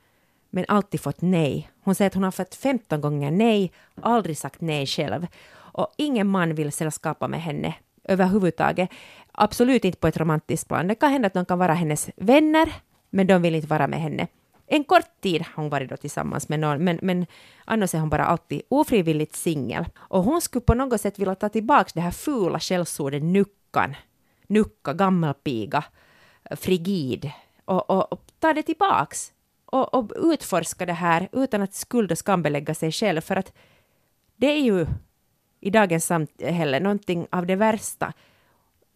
men 0.50 0.64
alltid 0.68 1.00
fått 1.00 1.20
nej. 1.20 1.70
Hon 1.84 1.94
säger 1.94 2.06
att 2.06 2.14
hon 2.14 2.22
har 2.22 2.30
fått 2.30 2.54
15 2.54 3.00
gånger 3.00 3.30
nej, 3.30 3.72
aldrig 4.02 4.38
sagt 4.38 4.60
nej 4.60 4.86
själv. 4.86 5.26
Och 5.54 5.94
ingen 5.98 6.26
man 6.26 6.54
vill 6.54 6.72
sällskapa 6.72 7.28
med 7.28 7.42
henne 7.42 7.74
överhuvudtaget. 8.04 8.90
Absolut 9.36 9.84
inte 9.84 9.98
på 9.98 10.08
ett 10.08 10.16
romantiskt 10.16 10.68
plan. 10.68 10.88
Det 10.88 10.94
kan 10.94 11.12
hända 11.12 11.26
att 11.26 11.34
de 11.34 11.44
kan 11.44 11.58
vara 11.58 11.74
hennes 11.74 12.10
vänner, 12.16 12.72
men 13.10 13.26
de 13.26 13.42
vill 13.42 13.54
inte 13.54 13.68
vara 13.68 13.86
med 13.86 14.00
henne. 14.00 14.26
En 14.66 14.84
kort 14.84 15.20
tid 15.20 15.42
har 15.42 15.62
hon 15.62 15.70
varit 15.70 15.90
då 15.90 15.96
tillsammans 15.96 16.48
med 16.48 16.60
någon, 16.60 16.84
men, 16.84 16.98
men 17.02 17.26
annars 17.64 17.94
är 17.94 17.98
hon 17.98 18.10
bara 18.10 18.24
alltid 18.24 18.62
ofrivilligt 18.68 19.34
singel. 19.34 19.84
Och 19.96 20.24
hon 20.24 20.40
skulle 20.40 20.64
på 20.64 20.74
något 20.74 21.00
sätt 21.00 21.18
vilja 21.18 21.34
ta 21.34 21.48
tillbaka 21.48 21.90
det 21.94 22.00
här 22.00 22.10
fula 22.10 22.60
skällsordet 22.60 23.22
nuckan. 23.22 23.94
Nucka, 24.46 24.92
gammelpiga, 24.92 25.84
frigid. 26.50 27.30
Och, 27.64 27.90
och, 27.90 28.12
och 28.12 28.22
ta 28.38 28.52
det 28.52 28.62
tillbaks. 28.62 29.32
Och, 29.66 29.94
och 29.94 30.12
utforska 30.16 30.86
det 30.86 30.92
här 30.92 31.28
utan 31.32 31.62
att 31.62 31.74
skuld 31.74 32.12
och 32.12 32.18
skambelägga 32.18 32.74
sig 32.74 32.92
själv. 32.92 33.20
För 33.20 33.36
att 33.36 33.52
det 34.36 34.46
är 34.46 34.60
ju 34.60 34.86
i 35.60 35.70
dagens 35.70 36.06
samhälle 36.06 36.80
någonting 36.80 37.26
av 37.30 37.46
det 37.46 37.56
värsta. 37.56 38.12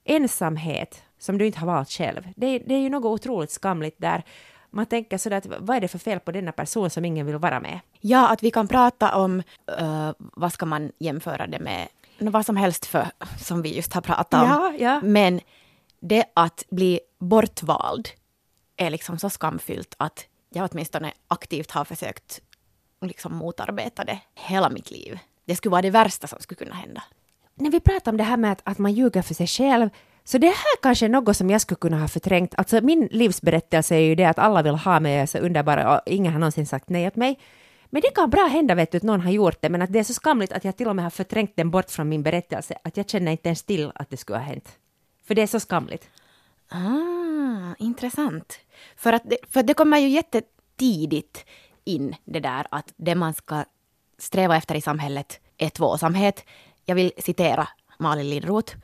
Ensamhet 0.08 1.02
som 1.18 1.38
du 1.38 1.46
inte 1.46 1.58
har 1.58 1.66
valt 1.66 1.90
själv. 1.90 2.28
Det, 2.36 2.46
är- 2.46 2.62
det 2.66 2.74
är 2.74 2.78
ju 2.78 2.88
något 2.88 3.04
otroligt 3.20 3.50
skamligt 3.50 3.96
där. 3.98 4.22
Man 4.70 4.86
tänker 4.86 5.18
sådär 5.18 5.36
att 5.36 5.46
vad 5.46 5.76
är 5.76 5.80
det 5.80 5.88
för 5.88 5.98
fel 5.98 6.20
på 6.20 6.32
denna 6.32 6.52
person 6.52 6.90
som 6.90 7.04
ingen 7.04 7.26
vill 7.26 7.36
vara 7.36 7.60
med? 7.60 7.80
Ja, 8.00 8.28
att 8.28 8.42
vi 8.42 8.50
kan 8.50 8.68
prata 8.68 9.16
om, 9.16 9.42
eh, 9.78 10.10
vad 10.18 10.52
ska 10.52 10.66
man 10.66 10.92
jämföra 10.98 11.46
det 11.46 11.58
med, 11.58 11.88
vad 12.18 12.46
som 12.46 12.56
helst 12.56 12.86
för, 12.86 13.06
som 13.40 13.62
vi 13.62 13.76
just 13.76 13.92
har 13.92 14.00
pratat 14.00 14.42
om. 14.42 14.48
Ja, 14.48 14.72
ja. 14.78 15.00
Men 15.04 15.40
det 16.00 16.24
att 16.34 16.64
bli 16.70 17.00
bortvald 17.18 18.08
är 18.76 18.90
liksom 18.90 19.18
så 19.18 19.30
skamfyllt 19.30 19.94
att 19.98 20.26
jag 20.50 20.68
åtminstone 20.72 21.12
aktivt 21.28 21.70
har 21.70 21.84
försökt 21.84 22.40
liksom 23.00 23.34
motarbeta 23.36 24.04
det 24.04 24.18
hela 24.34 24.70
mitt 24.70 24.90
liv. 24.90 25.18
Det 25.44 25.56
skulle 25.56 25.70
vara 25.70 25.82
det 25.82 25.90
värsta 25.90 26.26
som 26.26 26.40
skulle 26.40 26.58
kunna 26.64 26.74
hända 26.74 27.02
när 27.60 27.70
vi 27.70 27.80
pratar 27.80 28.12
om 28.12 28.16
det 28.16 28.24
här 28.24 28.36
med 28.36 28.52
att, 28.52 28.60
att 28.64 28.78
man 28.78 28.92
ljuger 28.92 29.22
för 29.22 29.34
sig 29.34 29.46
själv, 29.46 29.90
så 30.24 30.38
det 30.38 30.46
här 30.46 30.82
kanske 30.82 31.06
är 31.06 31.08
något 31.08 31.36
som 31.36 31.50
jag 31.50 31.60
skulle 31.60 31.78
kunna 31.78 32.00
ha 32.00 32.08
förträngt. 32.08 32.54
Alltså 32.56 32.80
min 32.80 33.08
livsberättelse 33.10 33.94
är 33.94 34.00
ju 34.00 34.14
det 34.14 34.24
att 34.24 34.38
alla 34.38 34.62
vill 34.62 34.74
ha 34.74 35.00
mig, 35.00 35.12
jag 35.12 35.22
är 35.22 35.26
så 35.26 35.38
underbara 35.38 35.94
och 35.94 36.02
ingen 36.06 36.32
har 36.32 36.40
någonsin 36.40 36.66
sagt 36.66 36.88
nej 36.88 37.06
åt 37.06 37.16
mig. 37.16 37.38
Men 37.90 38.02
det 38.02 38.10
kan 38.14 38.30
bra 38.30 38.46
hända 38.46 38.74
vet 38.74 38.92
du, 38.92 38.96
att 38.96 39.02
någon 39.02 39.20
har 39.20 39.30
gjort 39.30 39.62
det, 39.62 39.68
men 39.68 39.82
att 39.82 39.92
det 39.92 39.98
är 39.98 40.04
så 40.04 40.14
skamligt 40.14 40.52
att 40.52 40.64
jag 40.64 40.76
till 40.76 40.88
och 40.88 40.96
med 40.96 41.04
har 41.04 41.10
förträngt 41.10 41.56
den 41.56 41.70
bort 41.70 41.90
från 41.90 42.08
min 42.08 42.22
berättelse, 42.22 42.78
att 42.84 42.96
jag 42.96 43.08
känner 43.08 43.32
inte 43.32 43.48
ens 43.48 43.62
till 43.62 43.92
att 43.94 44.10
det 44.10 44.16
skulle 44.16 44.38
ha 44.38 44.44
hänt. 44.44 44.68
För 45.24 45.34
det 45.34 45.42
är 45.42 45.46
så 45.46 45.60
skamligt. 45.60 46.08
Ah, 46.68 47.74
intressant. 47.78 48.58
För, 48.96 49.12
att 49.12 49.22
det, 49.24 49.36
för 49.50 49.62
det 49.62 49.74
kommer 49.74 49.98
ju 49.98 50.08
jättetidigt 50.08 51.44
in 51.84 52.16
det 52.24 52.40
där 52.40 52.66
att 52.70 52.92
det 52.96 53.14
man 53.14 53.34
ska 53.34 53.64
sträva 54.18 54.56
efter 54.56 54.74
i 54.74 54.80
samhället 54.80 55.40
är 55.58 55.68
tvåsamhet. 55.68 56.44
Jag 56.88 56.94
vill 56.94 57.12
citera 57.18 57.68
Malin 57.98 58.30
Lindroth. 58.30 58.76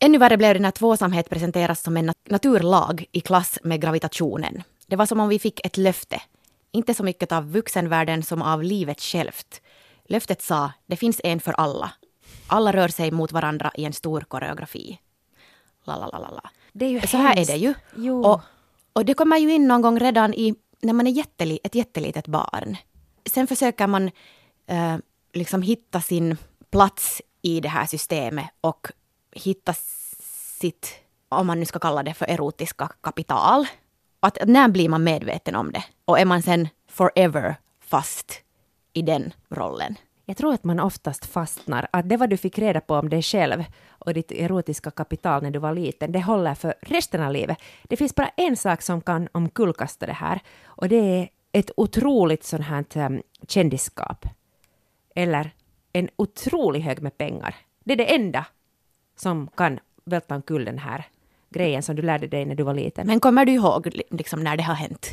Ännu 0.00 0.18
värre 0.18 0.36
blev 0.36 0.54
det 0.54 0.60
när 0.60 0.70
tvåsamhet 0.70 1.30
presenteras 1.30 1.82
som 1.82 1.96
en 1.96 2.12
naturlag 2.28 3.04
i 3.12 3.20
klass 3.20 3.58
med 3.62 3.80
gravitationen. 3.80 4.62
Det 4.86 4.96
var 4.96 5.06
som 5.06 5.20
om 5.20 5.28
vi 5.28 5.38
fick 5.38 5.66
ett 5.66 5.76
löfte. 5.76 6.22
Inte 6.72 6.94
så 6.94 7.04
mycket 7.04 7.32
av 7.32 7.52
vuxenvärlden 7.52 8.22
som 8.22 8.42
av 8.42 8.62
livet 8.62 9.00
självt. 9.00 9.60
Löftet 10.08 10.42
sa, 10.42 10.72
det 10.86 10.96
finns 10.96 11.20
en 11.24 11.40
för 11.40 11.52
alla. 11.52 11.92
Alla 12.46 12.72
rör 12.72 12.88
sig 12.88 13.10
mot 13.10 13.32
varandra 13.32 13.70
i 13.74 13.84
en 13.84 13.92
stor 13.92 14.20
koreografi. 14.20 14.98
La, 15.84 15.96
la, 15.96 16.06
la, 16.06 16.18
la, 16.18 16.30
la. 16.30 16.50
Det 16.72 16.84
är 16.84 16.90
ju 16.90 17.00
Så 17.00 17.16
här 17.16 17.32
är 17.32 17.36
hemskt. 17.36 17.50
det 17.50 17.56
ju. 17.58 17.74
Jo. 17.96 18.24
Och, 18.24 18.40
och 18.92 19.04
det 19.04 19.14
kommer 19.14 19.38
ju 19.38 19.52
in 19.52 19.68
någon 19.68 19.82
gång 19.82 19.98
redan 20.00 20.34
i, 20.34 20.54
när 20.82 20.92
man 20.92 21.06
är 21.06 21.10
jätteli, 21.10 21.58
ett 21.64 21.74
jättelitet 21.74 22.26
barn. 22.28 22.76
Sen 23.26 23.46
försöker 23.46 23.86
man 23.86 24.10
eh, 24.66 24.96
liksom 25.32 25.62
hitta 25.62 26.00
sin 26.00 26.36
plats 26.70 27.22
i 27.44 27.60
det 27.60 27.68
här 27.68 27.86
systemet 27.86 28.46
och 28.60 28.86
hitta 29.32 29.74
sitt, 30.58 30.94
om 31.28 31.46
man 31.46 31.60
nu 31.60 31.66
ska 31.66 31.78
kalla 31.78 32.02
det 32.02 32.14
för 32.14 32.26
erotiska 32.26 32.88
kapital. 33.00 33.66
Att 34.20 34.38
när 34.46 34.68
blir 34.68 34.88
man 34.88 35.04
medveten 35.04 35.56
om 35.56 35.72
det? 35.72 35.84
Och 36.04 36.18
är 36.18 36.24
man 36.24 36.42
sen 36.42 36.68
forever 36.88 37.56
fast 37.80 38.42
i 38.92 39.02
den 39.02 39.32
rollen? 39.48 39.94
Jag 40.24 40.36
tror 40.36 40.54
att 40.54 40.64
man 40.64 40.80
oftast 40.80 41.26
fastnar. 41.26 41.86
Att 41.90 42.08
det 42.08 42.16
vad 42.16 42.30
du 42.30 42.36
fick 42.36 42.58
reda 42.58 42.80
på 42.80 42.94
om 42.94 43.08
dig 43.08 43.22
själv 43.22 43.64
och 43.88 44.14
ditt 44.14 44.32
erotiska 44.32 44.90
kapital 44.90 45.42
när 45.42 45.50
du 45.50 45.58
var 45.58 45.74
liten, 45.74 46.12
det 46.12 46.22
håller 46.22 46.54
för 46.54 46.74
resten 46.80 47.22
av 47.22 47.32
livet. 47.32 47.58
Det 47.82 47.96
finns 47.96 48.14
bara 48.14 48.28
en 48.36 48.56
sak 48.56 48.82
som 48.82 49.00
kan 49.00 49.28
omkullkasta 49.32 50.06
det 50.06 50.12
här 50.12 50.40
och 50.64 50.88
det 50.88 50.96
är 50.96 51.28
ett 51.52 51.70
otroligt 51.76 52.44
sånt 52.44 52.64
här 52.64 52.84
mm, 52.94 53.22
kändisskap. 53.48 54.26
Eller 55.14 55.50
en 55.94 56.08
otrolig 56.16 56.80
hög 56.80 57.02
med 57.02 57.18
pengar. 57.18 57.54
Det 57.84 57.92
är 57.92 57.96
det 57.96 58.14
enda 58.14 58.46
som 59.16 59.48
kan 59.56 59.78
välta 60.04 60.34
omkull 60.34 60.64
den 60.64 60.78
här 60.78 61.04
grejen 61.50 61.82
som 61.82 61.96
du 61.96 62.02
lärde 62.02 62.26
dig 62.26 62.44
när 62.44 62.54
du 62.54 62.62
var 62.62 62.74
liten. 62.74 63.06
Men 63.06 63.20
kommer 63.20 63.44
du 63.44 63.52
ihåg 63.52 63.90
liksom, 64.10 64.44
när 64.44 64.56
det 64.56 64.62
har 64.62 64.74
hänt? 64.74 65.10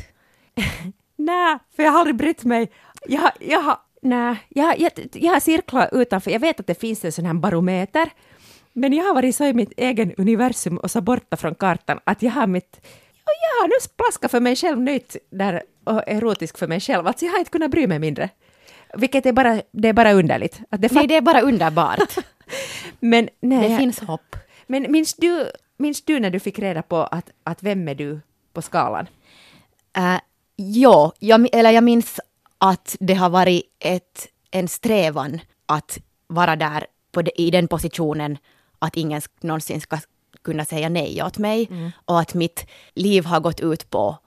Nej, 1.16 1.58
för 1.76 1.82
jag 1.82 1.90
har 1.90 1.98
aldrig 1.98 2.16
brytt 2.16 2.44
mig. 2.44 2.70
Jag, 3.08 3.30
jag, 3.40 3.60
har- 3.60 3.78
nej, 4.02 4.36
jag, 4.48 4.80
jag, 4.80 4.92
jag 5.12 5.32
har 5.32 5.40
cirklat 5.40 5.88
utanför. 5.92 6.30
Jag 6.30 6.40
vet 6.40 6.60
att 6.60 6.66
det 6.66 6.80
finns 6.80 7.04
en 7.04 7.12
sån 7.12 7.24
här 7.26 7.34
barometer. 7.34 8.10
Men 8.72 8.92
jag 8.92 9.04
har 9.04 9.14
varit 9.14 9.36
så 9.36 9.44
i 9.44 9.52
mitt 9.54 9.72
egen 9.76 10.12
universum 10.16 10.78
och 10.78 10.90
så 10.90 11.00
borta 11.00 11.36
från 11.36 11.54
kartan 11.54 12.00
att 12.04 12.22
jag 12.22 12.30
har 12.30 12.46
mitt... 12.46 12.80
Ja, 13.24 13.32
jag 13.40 13.62
har 13.62 13.68
nu 13.68 13.74
plaskat 13.96 14.30
för 14.30 14.40
mig 14.40 14.56
själv, 14.56 14.80
nöjt 14.80 15.16
där 15.30 15.62
och 15.84 16.02
erotisk 16.06 16.58
för 16.58 16.66
mig 16.68 16.80
själv. 16.80 17.06
Alltså 17.06 17.24
jag 17.24 17.32
har 17.32 17.38
inte 17.38 17.50
kunnat 17.50 17.70
bry 17.70 17.86
mig 17.86 17.98
mindre. 17.98 18.28
Vilket 18.96 19.26
är 19.26 19.32
bara, 19.32 19.62
det 19.70 19.88
är 19.88 19.92
bara 19.92 20.12
underligt. 20.12 20.60
Att 20.70 20.82
det 20.82 20.92
Nej, 20.92 21.06
det 21.06 21.16
är 21.16 21.20
bara 21.20 21.40
underbart. 21.40 22.16
men, 23.00 23.28
nej, 23.40 23.68
det 23.68 23.76
finns 23.76 24.00
hopp. 24.00 24.36
men 24.66 24.92
minns 24.92 25.14
du, 25.14 25.50
minns 25.76 26.02
du 26.04 26.20
när 26.20 26.30
du 26.30 26.40
fick 26.40 26.58
reda 26.58 26.82
på 26.82 26.96
att, 26.96 27.30
att 27.44 27.62
vem 27.62 27.88
är 27.88 27.94
du 27.94 28.20
på 28.52 28.62
skalan? 28.62 29.06
Uh, 29.98 30.18
jo, 30.56 31.12
jag, 31.18 31.48
eller 31.52 31.70
jag 31.70 31.84
minns 31.84 32.20
att 32.58 32.96
det 33.00 33.14
har 33.14 33.30
varit 33.30 33.62
ett, 33.78 34.28
en 34.50 34.68
strävan 34.68 35.40
att 35.66 35.98
vara 36.26 36.56
där 36.56 36.86
på 37.12 37.22
de, 37.22 37.30
i 37.36 37.50
den 37.50 37.68
positionen 37.68 38.38
att 38.78 38.96
ingen 38.96 39.22
någonsin 39.40 39.80
ska 39.80 39.98
kunna 40.42 40.64
säga 40.64 40.88
nej 40.88 41.22
åt 41.22 41.38
mig. 41.38 41.68
Och 42.04 42.20
att 42.20 42.34
mitt 42.34 42.66
liv 42.94 43.24
har 43.24 43.40
gått 43.40 43.60
ut 43.60 43.90
på 43.90 44.18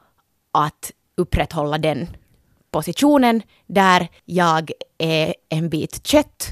att 0.51 0.91
upprätthålla 1.17 1.77
den 1.77 2.07
positionen 2.75 3.41
där 3.65 4.07
jag 4.25 4.71
är 4.97 5.35
en 5.49 5.69
bit 5.69 6.07
kött 6.07 6.47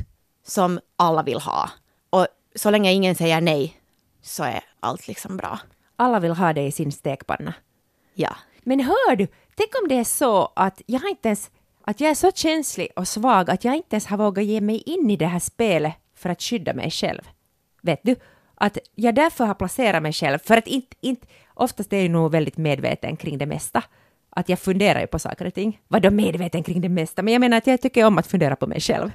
som 0.45 0.79
alla 0.95 1.23
vill 1.23 1.39
ha. 1.39 1.69
Och 2.09 2.27
så 2.55 2.69
länge 2.69 2.91
ingen 2.91 3.15
säger 3.15 3.41
nej 3.41 3.81
så 4.21 4.43
är 4.43 4.63
allt 4.79 5.07
liksom 5.07 5.38
bra. 5.38 5.59
Alla 5.95 6.19
vill 6.19 6.31
ha 6.31 6.53
dig 6.53 6.67
i 6.67 6.71
sin 6.71 6.91
stekpanna. 6.91 7.53
Ja. 8.13 8.36
Men 8.63 8.79
hör 8.79 9.15
du, 9.15 9.27
tänk 9.55 9.69
om 9.81 9.88
det 9.88 9.95
är 9.95 10.03
så 10.03 10.51
att 10.55 10.81
jag 10.86 11.09
inte 11.09 11.27
ens, 11.27 11.51
att 11.81 12.01
jag 12.01 12.12
är 12.12 12.15
så 12.15 12.31
känslig 12.31 12.88
och 12.95 13.07
svag 13.07 13.49
att 13.49 13.63
jag 13.63 13.75
inte 13.75 13.95
ens 13.95 14.05
har 14.05 14.17
vågat 14.17 14.45
ge 14.45 14.62
mig 14.62 14.77
in 14.77 15.09
i 15.09 15.15
det 15.15 15.25
här 15.25 15.39
spelet 15.39 15.93
för 16.15 16.29
att 16.29 16.41
skydda 16.41 16.73
mig 16.73 16.91
själv. 16.91 17.21
Vet 17.81 17.99
du? 18.03 18.15
Att 18.55 18.77
jag 18.95 19.15
därför 19.15 19.45
har 19.45 19.53
placerat 19.53 20.03
mig 20.03 20.13
själv, 20.13 20.39
för 20.39 20.57
att 20.57 20.67
inte, 20.67 20.95
inte 21.01 21.27
oftast 21.53 21.93
är 21.93 22.01
jag 22.01 22.12
nog 22.12 22.31
väldigt 22.31 22.57
medveten 22.57 23.17
kring 23.17 23.38
det 23.38 23.45
mesta. 23.45 23.83
Att 24.36 24.50
jag 24.50 24.60
funderar 24.60 25.02
ju 25.02 25.08
på 25.08 25.19
saker 25.19 25.46
och 25.46 25.54
ting. 25.54 25.80
Vadå 25.88 26.12
medveten 26.12 26.63
kring 26.63 26.82
det 26.82 26.89
mesta? 26.89 27.22
Men 27.22 27.34
jag 27.34 27.39
menar 27.39 27.58
att 27.58 27.67
jag 27.67 27.82
tycker 27.82 28.06
om 28.06 28.17
att 28.17 28.28
fundera 28.28 28.56
på 28.56 28.67
mig 28.67 28.80
själv. 28.80 29.12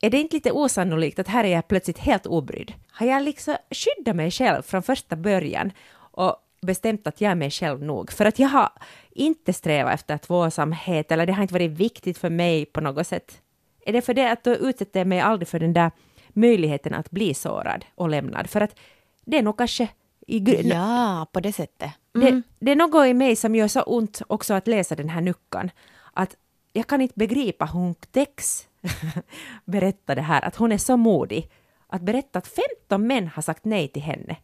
Är 0.00 0.10
det 0.10 0.18
inte 0.20 0.36
lite 0.36 0.52
osannolikt 0.52 1.18
att 1.18 1.28
här 1.28 1.44
är 1.44 1.48
jag 1.48 1.68
plötsligt 1.68 1.98
helt 1.98 2.26
obrydd? 2.26 2.72
Har 2.90 3.06
jag 3.06 3.22
liksom 3.22 3.56
skyddat 3.70 4.16
mig 4.16 4.30
själv 4.30 4.62
från 4.62 4.82
första 4.82 5.16
början 5.16 5.72
och 5.96 6.36
bestämt 6.62 7.06
att 7.06 7.20
jag 7.20 7.30
är 7.30 7.34
mig 7.34 7.50
själv 7.50 7.82
nog? 7.82 8.12
För 8.12 8.24
att 8.24 8.38
jag 8.38 8.48
har 8.48 8.68
inte 9.10 9.52
strävat 9.52 9.94
efter 9.94 10.18
tvåsamhet 10.18 11.12
eller 11.12 11.26
det 11.26 11.32
har 11.32 11.42
inte 11.42 11.54
varit 11.54 11.70
viktigt 11.70 12.18
för 12.18 12.30
mig 12.30 12.64
på 12.64 12.80
något 12.80 13.06
sätt. 13.06 13.40
Är 13.86 13.92
det 13.92 14.02
för 14.02 14.14
det 14.14 14.30
att 14.30 14.44
då 14.44 14.54
utsätter 14.54 15.00
jag 15.00 15.06
mig 15.06 15.20
aldrig 15.20 15.48
för 15.48 15.58
den 15.58 15.72
där 15.72 15.90
möjligheten 16.28 16.94
att 16.94 17.10
bli 17.10 17.34
sårad 17.34 17.84
och 17.94 18.08
lämnad? 18.08 18.50
För 18.50 18.60
att 18.60 18.78
det 19.24 19.38
är 19.38 19.42
nog 19.42 19.58
kanske 19.58 19.88
i 20.26 20.40
grunden. 20.40 20.78
Ja, 20.78 21.26
på 21.32 21.40
det 21.40 21.52
sättet. 21.52 21.90
Mm. 22.22 22.42
det, 22.58 22.64
det 22.66 22.72
är 22.72 22.76
något 22.76 23.06
i 23.06 23.14
mig 23.14 23.36
som 23.36 23.54
gör 23.54 23.68
så 23.68 23.82
ont 23.82 24.22
också 24.26 24.54
att 24.54 24.66
läsa 24.66 24.94
den 24.94 25.08
här 25.08 25.20
nuckan. 25.20 25.70
Att 26.12 26.36
jag 26.72 26.86
kan 26.86 27.00
inte 27.00 27.14
begripa 27.16 27.64
hur 27.64 27.72
hon 27.72 27.94
Tex 27.94 28.66
berättade 29.64 30.20
här, 30.20 30.44
att 30.44 30.56
hon 30.56 30.72
är 30.72 30.78
så 30.78 30.96
modig. 30.96 31.50
Att 31.88 32.02
berätta 32.02 32.38
att 32.38 32.48
15 32.48 33.06
män 33.06 33.28
har 33.28 33.42
sagt 33.42 33.64
nej 33.64 33.88
till 33.88 34.02
henne. 34.02 34.36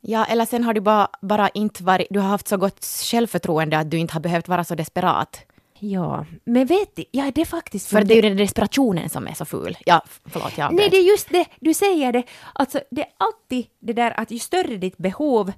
Ja, 0.00 0.24
eller 0.24 0.44
sen 0.44 0.64
har 0.64 0.74
du 0.74 0.80
bara, 0.80 1.08
bara 1.22 1.48
inte 1.48 1.84
varit, 1.84 2.06
du 2.10 2.20
har 2.20 2.28
haft 2.28 2.48
så 2.48 2.56
gott 2.56 2.84
självförtroende 2.84 3.78
att 3.78 3.90
du 3.90 3.98
inte 3.98 4.12
har 4.12 4.20
behövt 4.20 4.48
vara 4.48 4.64
så 4.64 4.74
desperat. 4.74 5.46
Ja, 5.78 6.26
men 6.44 6.66
vet 6.66 6.96
du, 6.96 7.04
ja 7.10 7.30
det 7.34 7.40
är 7.40 7.44
faktiskt... 7.44 7.88
För 7.88 8.04
det 8.04 8.14
är 8.14 8.16
ju 8.16 8.28
den 8.28 8.36
desperationen 8.36 9.08
som 9.08 9.26
är 9.26 9.34
så 9.34 9.44
ful. 9.44 9.76
Ja, 9.86 10.02
förlåt, 10.26 10.58
jag 10.58 10.74
Nej, 10.74 10.88
det 10.90 10.96
är 10.96 11.10
just 11.10 11.28
det, 11.28 11.46
du 11.60 11.74
säger 11.74 12.12
det. 12.12 12.22
Alltså, 12.52 12.80
det 12.90 13.02
är 13.02 13.08
alltid 13.16 13.66
det 13.80 13.92
där 13.92 14.20
att 14.20 14.30
ju 14.30 14.38
större 14.38 14.76
ditt 14.76 14.96
behov, 14.96 15.52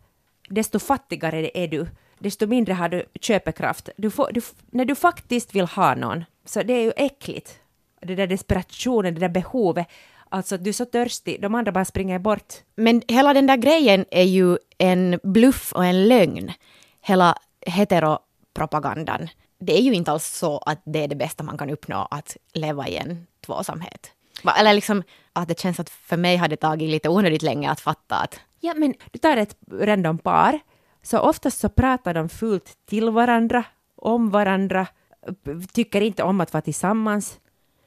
desto 0.48 0.78
fattigare 0.78 1.50
är 1.54 1.68
du, 1.68 1.87
desto 2.18 2.46
mindre 2.46 2.74
har 2.74 2.88
du 2.88 3.04
köpekraft. 3.20 3.88
Du 3.96 4.11
får, 4.11 4.30
du, 4.32 4.40
när 4.70 4.85
du 4.85 4.94
faktiskt 4.94 5.54
vill 5.54 5.66
ha 5.66 5.94
någon, 5.94 6.24
så 6.44 6.62
det 6.62 6.72
är 6.72 6.82
ju 6.82 6.92
äckligt. 6.96 7.59
Det 8.00 8.14
där 8.14 8.26
desperationen, 8.26 9.14
det 9.14 9.20
där 9.20 9.28
behovet. 9.28 9.87
Alltså, 10.28 10.54
att 10.54 10.64
du 10.64 10.70
är 10.70 10.74
så 10.74 10.85
törstig, 10.85 11.42
de 11.42 11.54
andra 11.54 11.72
bara 11.72 11.85
springer 11.85 12.18
bort. 12.18 12.54
Men 12.74 13.02
hela 13.09 13.35
den 13.35 13.46
där 13.46 13.56
grejen 13.56 14.04
är 14.11 14.22
ju 14.22 14.59
en 14.78 15.20
bluff 15.22 15.72
och 15.72 15.85
en 15.85 16.09
lögn. 16.09 16.52
Hela 17.00 17.37
heteropropagandan. 17.66 19.28
Det 19.59 19.78
är 19.78 19.82
ju 19.82 19.94
inte 19.94 20.12
alls 20.12 20.26
så 20.26 20.59
att 20.59 20.82
det 20.85 21.04
är 21.04 21.09
det 21.09 21.16
bästa 21.16 21.44
man 21.44 21.59
kan 21.59 21.70
uppnå, 21.70 22.09
att 22.11 22.37
leva 22.52 22.88
i 22.88 22.96
en 22.96 23.26
tvåsamhet. 23.46 24.15
Eller 24.59 24.75
liksom 24.75 25.03
att 25.33 25.49
det 25.49 25.61
känns 25.61 25.81
att 25.81 25.90
för 25.90 26.16
mig 26.16 26.37
har 26.37 26.49
det 26.49 26.57
tagit 26.57 26.90
lite 26.90 27.09
onödigt 27.09 27.42
länge 27.42 27.70
att 27.70 27.81
fatta 27.81 28.16
att 28.16 28.40
Ja, 28.61 28.75
men 28.77 28.94
du 29.12 29.18
tar 29.18 29.37
ett 29.37 29.57
random 29.72 30.18
par, 30.18 30.61
så 31.03 31.18
oftast 31.18 31.61
så 31.61 31.68
pratar 31.68 32.14
de 32.14 32.29
fult 32.29 32.72
till 32.87 33.11
varandra, 33.11 33.64
om 33.96 34.31
varandra, 34.31 34.87
tycker 35.72 36.01
inte 36.01 36.22
om 36.22 36.40
att 36.40 36.53
vara 36.53 36.62
tillsammans. 36.62 37.38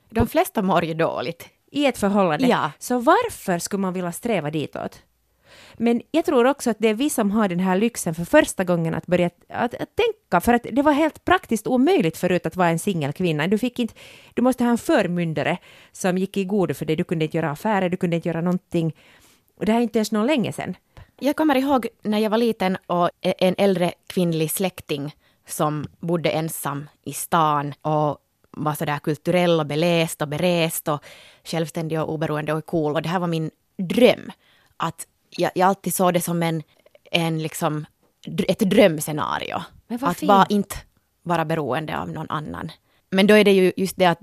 de 0.10 0.28
flesta 0.28 0.62
mår 0.62 0.86
ju 0.86 0.94
dåligt. 0.94 1.50
i 1.72 1.86
ett 1.86 1.98
förhållande. 1.98 2.48
Ja. 2.48 2.72
Så 2.80 3.00
varför 3.00 3.60
skulle 3.60 3.82
man 3.82 3.94
vilja 3.94 4.12
sträva 4.12 4.52
ditåt? 4.52 5.02
Men 5.78 6.02
jag 6.12 6.26
tror 6.26 6.46
också 6.46 6.70
att 6.70 6.78
det 6.80 6.88
är 6.88 6.94
vi 6.94 7.10
som 7.10 7.32
har 7.32 7.48
den 7.48 7.60
här 7.60 7.78
lyxen 7.78 8.16
för 8.16 8.26
första 8.26 8.64
gången 8.64 8.94
att 8.94 9.08
börja 9.08 9.30
att, 9.50 9.74
att 9.74 9.96
tänka, 9.96 10.42
för 10.42 10.54
att 10.54 10.66
det 10.72 10.82
var 10.82 10.92
helt 10.92 11.26
praktiskt 11.26 11.68
omöjligt 11.68 12.18
förut 12.18 12.46
att 12.46 12.56
vara 12.56 12.70
en 12.70 12.80
singelkvinna. 12.80 13.48
Du, 13.48 13.58
fick 13.58 13.80
inte, 13.80 13.94
du 14.34 14.42
måste 14.42 14.64
ha 14.64 14.72
en 14.72 14.78
förmyndare 14.78 15.58
som 15.92 16.18
gick 16.18 16.38
i 16.38 16.46
god 16.46 16.78
för 16.78 16.86
dig. 16.86 16.96
Du 16.96 17.04
kunde 17.04 17.26
inte 17.26 17.38
göra 17.38 17.52
affärer, 17.52 17.90
du 17.90 17.98
kunde 17.98 18.16
inte 18.16 18.30
göra 18.30 18.42
någonting. 18.42 18.96
Och 19.56 19.66
det 19.66 19.72
här 19.72 19.80
är 19.80 19.84
inte 19.84 20.00
ens 20.00 20.12
någon 20.12 20.28
länge 20.28 20.54
sedan. 20.54 20.76
Jag 21.20 21.36
kommer 21.36 21.56
ihåg 21.56 21.88
när 22.02 22.20
jag 22.20 22.30
var 22.30 22.38
liten 22.38 22.78
och 22.88 23.10
e, 23.22 23.34
en 23.38 23.56
äldre 23.58 23.94
kvinnlig 24.08 24.52
släkting 24.52 25.16
som 25.48 25.88
bodde 26.00 26.30
ensam 26.30 26.90
i 27.04 27.14
stan 27.14 27.74
och 27.82 28.18
var 28.52 28.74
sådär 28.74 29.00
kulturell 29.00 29.60
och 29.60 29.66
beläst 29.66 30.22
och 30.22 30.28
berest 30.28 30.88
och 30.88 31.04
självständig 31.44 32.02
och 32.02 32.14
oberoende 32.14 32.54
och 32.54 32.66
cool. 32.66 32.96
Och 32.96 33.02
det 33.02 33.10
här 33.10 33.20
var 33.20 33.28
min 33.28 33.52
dröm. 33.78 34.32
Att 34.78 35.08
jag, 35.30 35.52
jag 35.56 35.68
alltid 35.68 35.94
såg 35.94 36.13
det 36.13 36.22
som 36.22 36.44
en, 36.44 36.63
en 37.12 37.44
liksom, 37.44 37.86
ett 38.48 38.60
drömscenario. 38.60 39.62
Att 40.02 40.18
fint. 40.18 40.28
bara 40.28 40.46
inte 40.50 40.76
vara 41.24 41.46
beroende 41.46 42.00
av 42.00 42.10
någon 42.10 42.30
annan. 42.30 42.72
Men 43.10 43.28
då 43.28 43.34
är 43.34 43.44
det 43.44 43.52
ju 43.52 43.72
just 43.78 43.98
det 43.98 44.06
att 44.06 44.22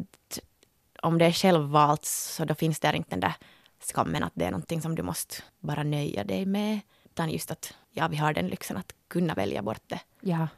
om 1.02 1.18
det 1.18 1.24
är 1.24 1.32
självvalt 1.32 2.04
så 2.04 2.44
då 2.44 2.54
finns 2.54 2.80
det 2.80 2.96
inte 2.96 3.10
den 3.10 3.20
där 3.20 3.34
skammen 3.80 4.22
att 4.22 4.32
det 4.34 4.44
är 4.44 4.50
någonting 4.50 4.82
som 4.82 4.94
du 4.94 5.02
måste 5.02 5.36
bara 5.60 5.82
nöja 5.82 6.24
dig 6.24 6.46
med. 6.46 6.80
Utan 7.04 7.30
just 7.30 7.50
att 7.50 7.74
ja, 7.90 8.08
vi 8.08 8.16
har 8.16 8.32
den 8.32 8.48
lyxen 8.48 8.76
att 8.76 8.92
kunna 9.08 9.34
välja 9.34 9.62
bort 9.62 9.82
det. 9.86 10.00
Ja. 10.20 10.48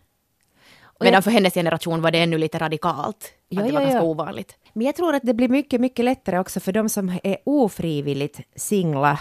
Och 0.83 1.05
Medan 1.05 1.15
jag, 1.15 1.25
för 1.25 1.31
hennes 1.31 1.55
generation 1.55 2.03
var 2.03 2.11
det 2.11 2.19
ännu 2.19 2.39
lite 2.39 2.59
radikalt. 2.59 3.33
Ja, 3.49 3.61
att 3.61 3.67
det 3.67 3.73
var 3.73 3.81
ja, 3.81 3.85
ganska 3.85 3.99
ja. 3.99 4.05
ovanligt. 4.05 4.57
men 4.73 4.87
jag 4.87 4.97
tror 4.97 5.15
att 5.15 5.23
det 5.23 5.35
blir 5.35 5.49
mycket, 5.49 5.81
mycket 5.81 6.05
lättare 6.05 6.39
också 6.39 6.61
för 6.61 6.73
de 6.73 6.89
som 6.89 7.19
är 7.23 7.37
ofrivilligt 7.45 8.41
singla 8.57 9.19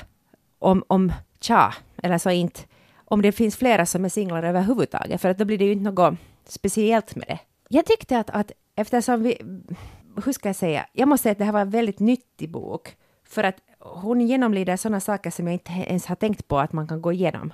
om, 0.59 0.83
om 0.87 1.13
tja, 1.39 1.73
eller 2.03 2.17
så 2.17 2.29
inte, 2.29 2.61
om 3.05 3.21
det 3.21 3.31
finns 3.31 3.57
flera 3.57 3.85
som 3.85 4.05
är 4.05 4.09
singlar 4.09 4.43
överhuvudtaget, 4.43 5.21
för 5.21 5.29
att 5.29 5.37
då 5.37 5.45
blir 5.45 5.57
det 5.57 5.65
ju 5.65 5.71
inte 5.71 5.91
något 5.91 6.19
speciellt 6.45 7.15
med 7.15 7.27
det. 7.27 7.39
Jag 7.69 7.85
tyckte 7.85 8.19
att, 8.19 8.29
att 8.29 8.51
eftersom 8.75 9.23
vi, 9.23 9.37
hur 10.25 10.31
ska 10.31 10.49
jag 10.49 10.55
säga, 10.55 10.85
jag 10.93 11.07
måste 11.07 11.23
säga 11.23 11.31
att 11.31 11.37
det 11.37 11.45
här 11.45 11.51
var 11.51 11.61
en 11.61 11.69
väldigt 11.69 11.99
nyttig 11.99 12.51
bok, 12.51 12.95
för 13.23 13.43
att 13.43 13.55
hon 13.79 14.21
genomlider 14.21 14.77
sådana 14.77 14.99
saker 14.99 15.31
som 15.31 15.47
jag 15.47 15.53
inte 15.53 15.71
ens 15.71 16.05
har 16.05 16.15
tänkt 16.15 16.47
på 16.47 16.59
att 16.59 16.73
man 16.73 16.87
kan 16.87 17.01
gå 17.01 17.11
igenom. 17.11 17.53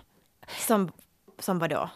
Som, 0.68 0.92
som 1.40 1.60
vadå? 1.60 1.90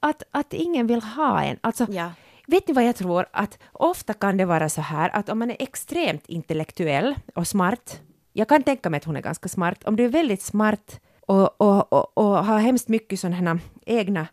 Att, 0.00 0.22
att 0.30 0.52
ingen 0.52 0.86
vill 0.86 1.02
ha 1.02 1.42
en. 1.42 1.58
Alltså, 1.60 1.86
Ja. 1.90 2.10
Vet 2.46 2.68
ni 2.68 2.74
vad 2.74 2.84
jag 2.84 2.96
tror? 2.96 3.26
Att 3.32 3.58
ofta 3.72 4.14
kan 4.14 4.36
det 4.36 4.44
vara 4.44 4.68
så 4.68 4.80
här 4.80 5.10
att 5.16 5.28
om 5.28 5.38
man 5.38 5.50
är 5.50 5.56
extremt 5.60 6.26
intellektuell 6.26 7.14
och 7.34 7.48
smart, 7.48 8.00
jag 8.38 8.48
kan 8.48 8.62
tänka 8.62 8.90
mig 8.90 8.98
att 8.98 9.04
hon 9.04 9.16
är 9.16 9.20
ganska 9.20 9.48
smart, 9.48 9.84
om 9.84 9.96
du 9.96 10.04
är 10.04 10.08
väldigt 10.08 10.42
smart 10.42 11.00
och, 11.20 11.60
och, 11.60 11.92
och, 11.92 12.18
och 12.18 12.44
har 12.44 12.58
hemskt 12.58 12.88
mycket 12.88 13.20
sådana 13.20 13.58
egna 13.86 14.26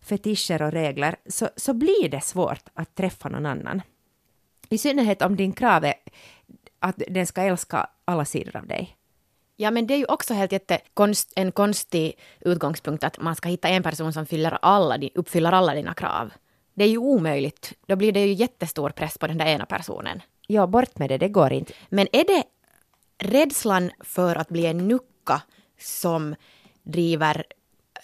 fetischer 0.00 0.62
och 0.62 0.72
regler, 0.72 1.16
så, 1.26 1.48
så 1.56 1.74
blir 1.74 2.08
det 2.08 2.20
svårt 2.20 2.68
att 2.74 2.94
träffa 2.94 3.28
någon 3.28 3.46
annan. 3.46 3.82
I 4.68 4.78
synnerhet 4.78 5.22
om 5.22 5.36
din 5.36 5.52
krav 5.52 5.84
är 5.84 5.94
att 6.78 7.02
den 7.08 7.26
ska 7.26 7.42
älska 7.42 7.86
alla 8.04 8.24
sidor 8.24 8.56
av 8.56 8.66
dig. 8.66 8.96
Ja, 9.56 9.70
men 9.70 9.86
det 9.86 9.94
är 9.94 9.98
ju 9.98 10.04
också 10.04 10.34
helt 10.34 10.52
jätte 10.52 10.78
konst, 10.94 11.32
en 11.36 11.52
konstig 11.52 12.18
utgångspunkt 12.40 13.04
att 13.04 13.20
man 13.20 13.36
ska 13.36 13.48
hitta 13.48 13.68
en 13.68 13.82
person 13.82 14.12
som 14.12 14.26
fyller 14.26 14.58
alla, 14.62 14.98
uppfyller 15.14 15.52
alla 15.52 15.74
dina 15.74 15.94
krav. 15.94 16.32
Det 16.74 16.84
är 16.84 16.88
ju 16.88 16.98
omöjligt. 16.98 17.72
Då 17.86 17.96
blir 17.96 18.12
det 18.12 18.26
ju 18.26 18.32
jättestor 18.32 18.90
press 18.90 19.18
på 19.18 19.26
den 19.26 19.38
där 19.38 19.46
ena 19.46 19.66
personen. 19.66 20.22
Ja, 20.46 20.66
bort 20.66 20.98
med 20.98 21.10
det, 21.10 21.18
det 21.18 21.28
går 21.28 21.52
inte. 21.52 21.72
Men 21.88 22.06
är 22.12 22.24
det 22.24 22.44
rädslan 23.18 23.90
för 24.00 24.36
att 24.36 24.48
bli 24.48 24.66
en 24.66 24.88
nucka 24.88 25.42
som 25.80 26.34
driver 26.82 27.44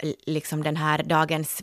eh, 0.02 0.12
liksom 0.26 0.62
den 0.62 0.76
här 0.76 1.02
dagens... 1.02 1.62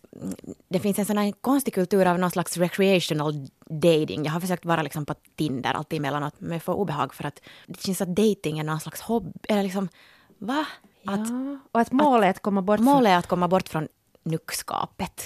Det 0.70 0.80
finns 0.80 1.00
en 1.00 1.06
sån 1.06 1.18
här 1.18 1.34
konstig 1.42 1.74
kultur 1.74 2.06
av 2.06 2.20
någon 2.20 2.32
slags 2.32 2.58
recreational 2.58 3.48
dating. 3.70 4.26
Jag 4.26 4.32
har 4.32 4.40
försökt 4.40 4.66
vara 4.66 4.82
liksom 4.82 5.06
på 5.06 5.14
Tinder 5.36 5.74
alltid 5.74 5.98
emellanåt, 6.00 6.34
men 6.38 6.52
jag 6.52 6.64
får 6.64 6.74
obehag 6.74 7.14
för 7.14 7.24
att 7.24 7.42
det 7.68 7.82
känns 7.82 8.02
att 8.02 8.16
dating 8.16 8.60
är 8.60 8.64
någon 8.64 8.80
slags 8.80 9.02
hobby. 9.02 9.32
Eller 9.50 9.64
liksom, 9.64 9.90
va? 10.38 10.66
Att 11.06 11.30
ja, 11.30 11.60
och 11.72 11.82
att 11.82 11.92
målet 11.92 12.26
är 12.26 12.30
att 12.30 12.42
komma 12.42 12.62
bort 12.62 12.78
från... 12.78 12.86
målet 12.86 13.10
är 13.10 13.18
att 13.18 13.28
komma 13.28 13.48
bort 13.48 13.70
från 13.70 13.88
nuckskapet. 14.24 15.26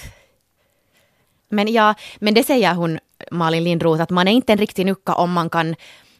Men 1.48 1.72
ja, 1.72 1.94
men 2.20 2.34
det 2.34 2.44
säger 2.44 2.74
hon, 2.74 2.98
Malin 3.30 3.64
Lindroth, 3.64 4.02
att 4.02 4.10
man 4.10 4.28
är 4.28 4.32
inte 4.32 4.52
en 4.52 4.58
riktig 4.58 4.86
nucka 4.86 5.14
om 5.14 5.32
man 5.32 5.50
kan 5.50 5.74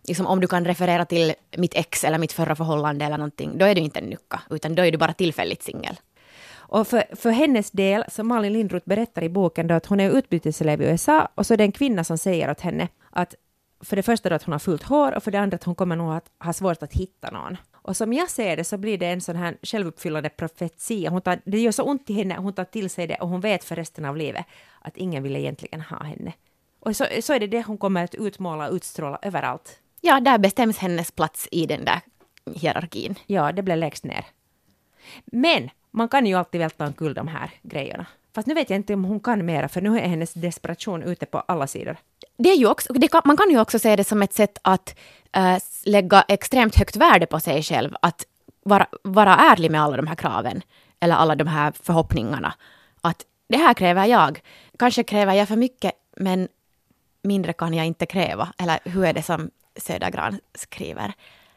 Liksom 0.08 0.26
om 0.26 0.40
du 0.40 0.46
kan 0.46 0.64
referera 0.64 1.04
till 1.04 1.34
mitt 1.56 1.74
ex 1.74 2.04
eller 2.04 2.18
mitt 2.18 2.32
förra 2.32 2.56
förhållande 2.56 3.04
eller 3.04 3.18
någonting, 3.18 3.58
då 3.58 3.66
är 3.66 3.74
du 3.74 3.80
inte 3.80 3.98
en 3.98 4.06
nycka, 4.06 4.42
utan 4.50 4.74
då 4.74 4.82
är 4.82 4.92
du 4.92 4.98
bara 4.98 5.12
tillfälligt 5.12 5.62
singel. 5.62 6.00
Och 6.54 6.88
för, 6.88 7.04
för 7.16 7.30
hennes 7.30 7.70
del, 7.70 8.04
som 8.08 8.28
Malin 8.28 8.52
Lindroth 8.52 8.88
berättar 8.88 9.22
i 9.22 9.28
boken, 9.28 9.66
då, 9.66 9.74
att 9.74 9.86
hon 9.86 10.00
är 10.00 10.10
utbyteselev 10.10 10.82
i 10.82 10.84
USA 10.84 11.28
och 11.34 11.46
så 11.46 11.54
är 11.54 11.58
det 11.58 11.64
en 11.64 11.72
kvinna 11.72 12.04
som 12.04 12.18
säger 12.18 12.50
åt 12.50 12.60
henne 12.60 12.88
att 13.10 13.34
för 13.82 13.96
det 13.96 14.02
första 14.02 14.28
då 14.28 14.34
att 14.34 14.42
hon 14.42 14.52
har 14.52 14.58
fullt 14.58 14.82
hår 14.82 15.14
och 15.14 15.22
för 15.22 15.30
det 15.30 15.40
andra 15.40 15.54
att 15.54 15.64
hon 15.64 15.74
kommer 15.74 15.96
nog 15.96 16.12
att 16.12 16.30
ha 16.44 16.52
svårt 16.52 16.82
att 16.82 16.92
hitta 16.92 17.30
någon. 17.30 17.56
Och 17.72 17.96
som 17.96 18.12
jag 18.12 18.30
ser 18.30 18.56
det 18.56 18.64
så 18.64 18.76
blir 18.76 18.98
det 18.98 19.06
en 19.06 19.20
sån 19.20 19.36
här 19.36 19.56
självuppfyllande 19.62 20.28
profetia. 20.28 21.10
Hon 21.10 21.22
tar, 21.22 21.40
det 21.44 21.58
gör 21.58 21.72
så 21.72 21.82
ont 21.82 22.10
i 22.10 22.14
henne, 22.14 22.36
hon 22.38 22.52
tar 22.52 22.64
till 22.64 22.90
sig 22.90 23.06
det 23.06 23.14
och 23.14 23.28
hon 23.28 23.40
vet 23.40 23.64
för 23.64 23.76
resten 23.76 24.04
av 24.04 24.16
livet 24.16 24.44
att 24.80 24.96
ingen 24.96 25.22
vill 25.22 25.36
egentligen 25.36 25.80
ha 25.80 26.02
henne. 26.02 26.32
Och 26.80 26.96
så, 26.96 27.06
så 27.22 27.32
är 27.32 27.40
det 27.40 27.46
det 27.46 27.62
hon 27.62 27.78
kommer 27.78 28.04
att 28.04 28.14
utmåla 28.14 28.68
och 28.68 28.74
utstråla 28.74 29.18
överallt. 29.22 29.81
Ja, 30.04 30.20
där 30.20 30.38
bestäms 30.38 30.78
hennes 30.78 31.10
plats 31.10 31.48
i 31.50 31.66
den 31.66 31.84
där 31.84 32.00
hierarkin. 32.54 33.14
Ja, 33.26 33.52
det 33.52 33.62
blev 33.62 33.76
lägst 33.76 34.04
ner. 34.04 34.24
Men 35.24 35.70
man 35.90 36.08
kan 36.08 36.26
ju 36.26 36.34
alltid 36.34 36.60
välta 36.60 36.86
omkull 36.86 37.14
de 37.14 37.28
här 37.28 37.50
grejerna. 37.62 38.06
Fast 38.34 38.48
nu 38.48 38.54
vet 38.54 38.70
jag 38.70 38.76
inte 38.76 38.94
om 38.94 39.04
hon 39.04 39.20
kan 39.20 39.46
mera, 39.46 39.68
för 39.68 39.80
nu 39.80 39.98
är 39.98 40.08
hennes 40.08 40.32
desperation 40.32 41.02
ute 41.02 41.26
på 41.26 41.38
alla 41.38 41.66
sidor. 41.66 41.96
Det 42.36 42.48
är 42.48 42.56
ju 42.56 42.66
också, 42.66 42.94
kan, 42.94 43.22
man 43.24 43.36
kan 43.36 43.50
ju 43.50 43.60
också 43.60 43.78
se 43.78 43.96
det 43.96 44.04
som 44.04 44.22
ett 44.22 44.32
sätt 44.32 44.58
att 44.62 44.98
äh, 45.32 45.58
lägga 45.84 46.24
extremt 46.28 46.76
högt 46.76 46.96
värde 46.96 47.26
på 47.26 47.40
sig 47.40 47.62
själv. 47.62 47.94
Att 48.02 48.26
vara, 48.62 48.86
vara 49.02 49.36
ärlig 49.36 49.70
med 49.70 49.82
alla 49.82 49.96
de 49.96 50.06
här 50.06 50.14
kraven. 50.14 50.62
Eller 51.00 51.14
alla 51.14 51.34
de 51.34 51.46
här 51.46 51.72
förhoppningarna. 51.82 52.54
Att 53.00 53.26
det 53.48 53.56
här 53.56 53.74
kräver 53.74 54.06
jag. 54.06 54.40
Kanske 54.78 55.02
kräver 55.02 55.34
jag 55.34 55.48
för 55.48 55.56
mycket, 55.56 55.92
men 56.16 56.48
mindre 57.22 57.52
kan 57.52 57.74
jag 57.74 57.86
inte 57.86 58.06
kräva. 58.06 58.52
Eller 58.58 58.78
hur 58.84 59.04
är 59.04 59.12
det 59.12 59.22
som 59.22 59.50
Södergran 59.76 60.40
skriver? 60.54 61.12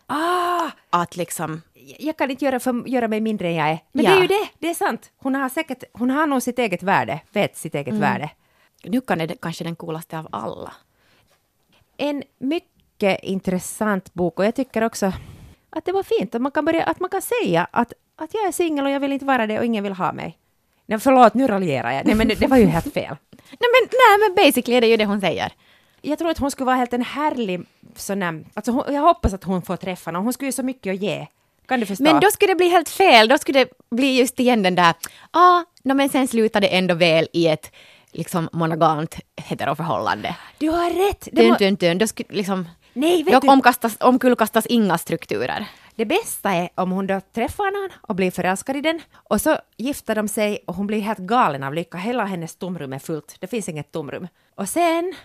Ah! 0.08 0.70
Att 0.90 1.16
liksom, 1.16 1.62
Jag 2.00 2.18
kan 2.18 2.32
inte 2.32 2.46
göra, 2.46 2.60
för, 2.60 2.88
göra 2.90 3.08
mig 3.08 3.22
mindre 3.22 3.48
än 3.48 3.56
jag 3.56 3.70
är. 3.70 3.80
Men 3.92 4.06
Ja. 4.06 4.12
det 4.12 4.18
är 4.18 4.22
ju 4.22 4.28
det, 4.28 4.48
det 4.60 4.70
är 4.70 4.74
sant. 4.74 5.12
Hon 5.18 5.36
har 5.36 5.50
säkert, 5.50 5.84
hon 5.94 6.10
har 6.10 6.28
nog 6.28 6.42
sitt 6.44 6.60
eget 6.60 6.84
värde, 6.84 7.20
vet 7.32 7.58
sitt 7.58 7.76
eget 7.76 7.94
värde. 7.94 8.30
nu 8.84 9.02
kan 9.02 9.18
det 9.18 9.42
kanske 9.42 9.64
den 9.64 9.76
coolaste 9.76 10.20
av 10.20 10.28
alla. 10.32 10.74
En 11.98 12.24
mycket 12.40 13.20
intressant 13.24 14.14
bok 14.14 14.40
och 14.40 14.46
jag 14.46 14.56
tycker 14.56 14.84
också 14.84 15.14
att 15.70 15.86
det 15.86 15.92
var 15.92 16.04
fint 16.04 16.36
att 16.36 16.42
man 16.42 16.52
kan, 16.52 16.66
börja, 16.66 16.84
att 16.84 17.00
man 17.00 17.10
kan 17.10 17.22
säga 17.22 17.68
att, 17.72 17.94
att 18.16 18.34
jag 18.34 18.48
är 18.48 18.52
singel 18.52 18.86
och 18.86 18.92
jag 18.92 19.00
vill 19.00 19.12
inte 19.14 19.26
vara 19.26 19.48
det 19.48 19.60
och 19.60 19.66
ingen 19.66 19.84
vill 19.84 19.94
ha 19.94 20.14
mig. 20.14 20.38
Nej, 20.86 21.00
förlåt, 21.00 21.34
nu 21.34 21.48
raljerar 21.48 21.92
jag. 21.92 22.06
Nej, 22.06 22.16
men 22.16 22.28
det, 22.28 22.36
det 22.36 22.48
var 22.48 22.58
ju 22.58 22.66
helt 22.66 22.94
fel. 22.94 23.16
Nej 23.32 23.70
men, 23.74 23.90
nej 23.92 24.20
men 24.30 24.36
basically 24.46 24.78
är 24.78 24.82
det 24.82 24.88
ju 24.88 24.98
det 24.98 25.06
hon 25.06 25.22
säger. 25.22 25.54
Jag 26.06 26.20
tror 26.20 26.30
att 26.30 26.38
hon 26.38 26.52
skulle 26.52 26.66
vara 26.66 26.76
helt 26.76 26.94
en 26.94 27.02
härlig 27.02 27.62
sån 27.96 28.20
där, 28.20 28.44
alltså 28.54 28.72
hon, 28.72 28.94
jag 28.94 29.02
hoppas 29.02 29.34
att 29.34 29.44
hon 29.44 29.62
får 29.62 29.78
träffa 29.78 30.12
någon. 30.12 30.24
Hon 30.24 30.34
skulle 30.34 30.48
ju 30.48 30.52
så 30.52 30.64
mycket 30.64 30.94
att 30.94 31.02
ge. 31.02 31.28
Kan 31.68 31.80
du 31.80 31.86
förstå? 31.86 32.04
Men 32.04 32.20
då 32.20 32.28
skulle 32.32 32.52
det 32.52 32.56
bli 32.56 32.70
helt 32.70 32.90
fel. 32.90 33.28
Då 33.28 33.38
skulle 33.38 33.60
det 33.60 33.70
bli 33.90 34.18
just 34.20 34.40
igen 34.40 34.64
den 34.64 34.76
där, 34.76 34.94
ah, 35.32 35.62
no, 35.84 35.94
men 35.94 36.10
sen 36.10 36.28
slutar 36.28 36.62
det 36.62 36.68
ändå 36.68 36.96
väl 36.96 37.28
i 37.34 37.48
ett 37.48 37.72
liksom 38.12 38.50
monogamt 38.52 39.16
heteroförhållande. 39.36 40.36
Du 40.58 40.70
har 40.70 41.08
rätt! 41.08 41.28
Det, 41.32 41.42
Dun, 41.42 41.56
dun, 41.60 41.76
dun, 41.76 41.98
då 41.98 42.08
skulle 42.08 42.30
liksom, 42.34 42.70
nej, 42.94 43.24
vet 43.24 43.42
då 43.42 43.52
omkastas, 43.52 43.98
omkullkastas 44.00 44.66
inga 44.66 44.98
strukturer. 44.98 45.66
det 45.96 46.06
bästa 46.06 46.52
är 46.52 46.70
om 46.76 46.92
hon 46.92 47.08
då 47.08 47.22
träffar 47.34 47.82
någon 47.82 47.98
och 48.02 48.16
blir 48.16 48.32
förälskad 48.32 48.76
i 48.76 48.82
den 48.82 49.02
och 49.14 49.42
så 49.42 49.58
gifter 49.78 50.16
de 50.16 50.28
sig 50.28 50.60
och 50.66 50.76
hon 50.76 50.88
blir 50.88 51.00
helt 51.00 51.20
galen 51.20 51.64
av 51.64 51.74
lycka. 51.74 51.98
Hela 51.98 52.26
hennes 52.26 52.56
tomrum 52.56 52.94
är 52.94 53.00
fullt. 53.00 53.36
Det 53.40 53.48
finns 53.48 53.70
inget 53.70 53.92
tomrum. 53.92 54.28
Och 54.56 54.70
sen 54.70 55.16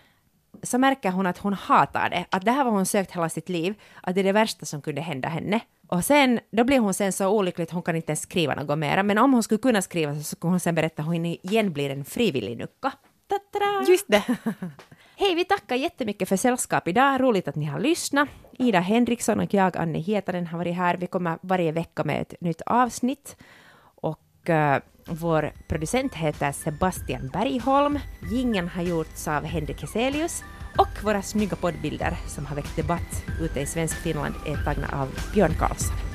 så 0.62 0.78
märker 0.78 1.10
hon 1.10 1.26
att 1.26 1.38
hon 1.38 1.52
hatar 1.52 2.10
det, 2.10 2.24
att 2.30 2.44
det 2.44 2.50
här 2.50 2.64
var 2.64 2.70
hon 2.70 2.86
sökt 2.86 3.16
hela 3.16 3.28
sitt 3.28 3.48
liv, 3.48 3.74
att 4.02 4.14
det 4.14 4.20
är 4.20 4.24
det 4.24 4.32
värsta 4.32 4.66
som 4.66 4.82
kunde 4.82 5.00
hända 5.00 5.28
henne. 5.28 5.60
Och 5.86 6.04
sen, 6.04 6.40
då 6.50 6.64
blir 6.64 6.78
hon 6.78 6.94
sen 6.94 7.12
så 7.12 7.28
olycklig 7.28 7.62
att 7.62 7.70
hon 7.70 7.82
kan 7.82 7.96
inte 7.96 8.10
ens 8.10 8.20
skriva 8.20 8.54
något 8.54 8.78
mera, 8.78 9.02
men 9.02 9.18
om 9.18 9.32
hon 9.32 9.42
skulle 9.42 9.58
kunna 9.58 9.82
skriva 9.82 10.14
så 10.14 10.22
skulle 10.22 10.50
hon 10.50 10.60
sen 10.60 10.74
berätta 10.74 11.02
att 11.02 11.08
hon 11.08 11.26
igen 11.26 11.72
blir 11.72 11.90
en 11.90 12.04
frivillig 12.04 12.58
nucka. 12.58 12.92
Ta-ta-da! 13.28 13.84
Just 13.88 14.08
det. 14.08 14.24
Hej, 15.16 15.34
vi 15.34 15.44
tackar 15.44 15.76
jättemycket 15.76 16.28
för 16.28 16.36
sällskap 16.36 16.88
idag. 16.88 17.20
Roligt 17.20 17.48
att 17.48 17.56
ni 17.56 17.64
har 17.64 17.80
lyssnat. 17.80 18.28
Ida 18.58 18.80
Henriksson 18.80 19.40
och 19.40 19.54
jag, 19.54 19.76
Anne 19.76 19.98
Hietanen, 19.98 20.46
har 20.46 20.58
varit 20.58 20.74
här. 20.74 20.96
Vi 20.96 21.06
kommer 21.06 21.38
varje 21.42 21.72
vecka 21.72 22.04
med 22.04 22.20
ett 22.20 22.40
nytt 22.40 22.62
avsnitt. 22.66 23.36
Och 24.40 24.48
uh, 24.48 24.76
vår 25.06 25.52
producent 25.68 26.14
heter 26.14 26.52
Sebastian 26.52 27.28
Bergholm. 27.28 27.98
Gingen 28.32 28.68
har 28.68 28.82
gjorts 28.82 29.28
av 29.28 29.44
Henrik 29.44 29.80
Heselius. 29.80 30.44
Och 30.78 31.04
våra 31.04 31.22
snygga 31.22 31.56
poddbilder 31.56 32.16
som 32.26 32.46
har 32.46 32.56
väckt 32.56 32.76
debatt 32.76 33.24
ute 33.40 33.60
i 33.60 33.66
svensk 33.66 33.96
Finland 33.96 34.34
är 34.46 34.64
tagna 34.64 34.88
av 35.02 35.08
Björn 35.34 35.54
Karlsson. 35.58 36.09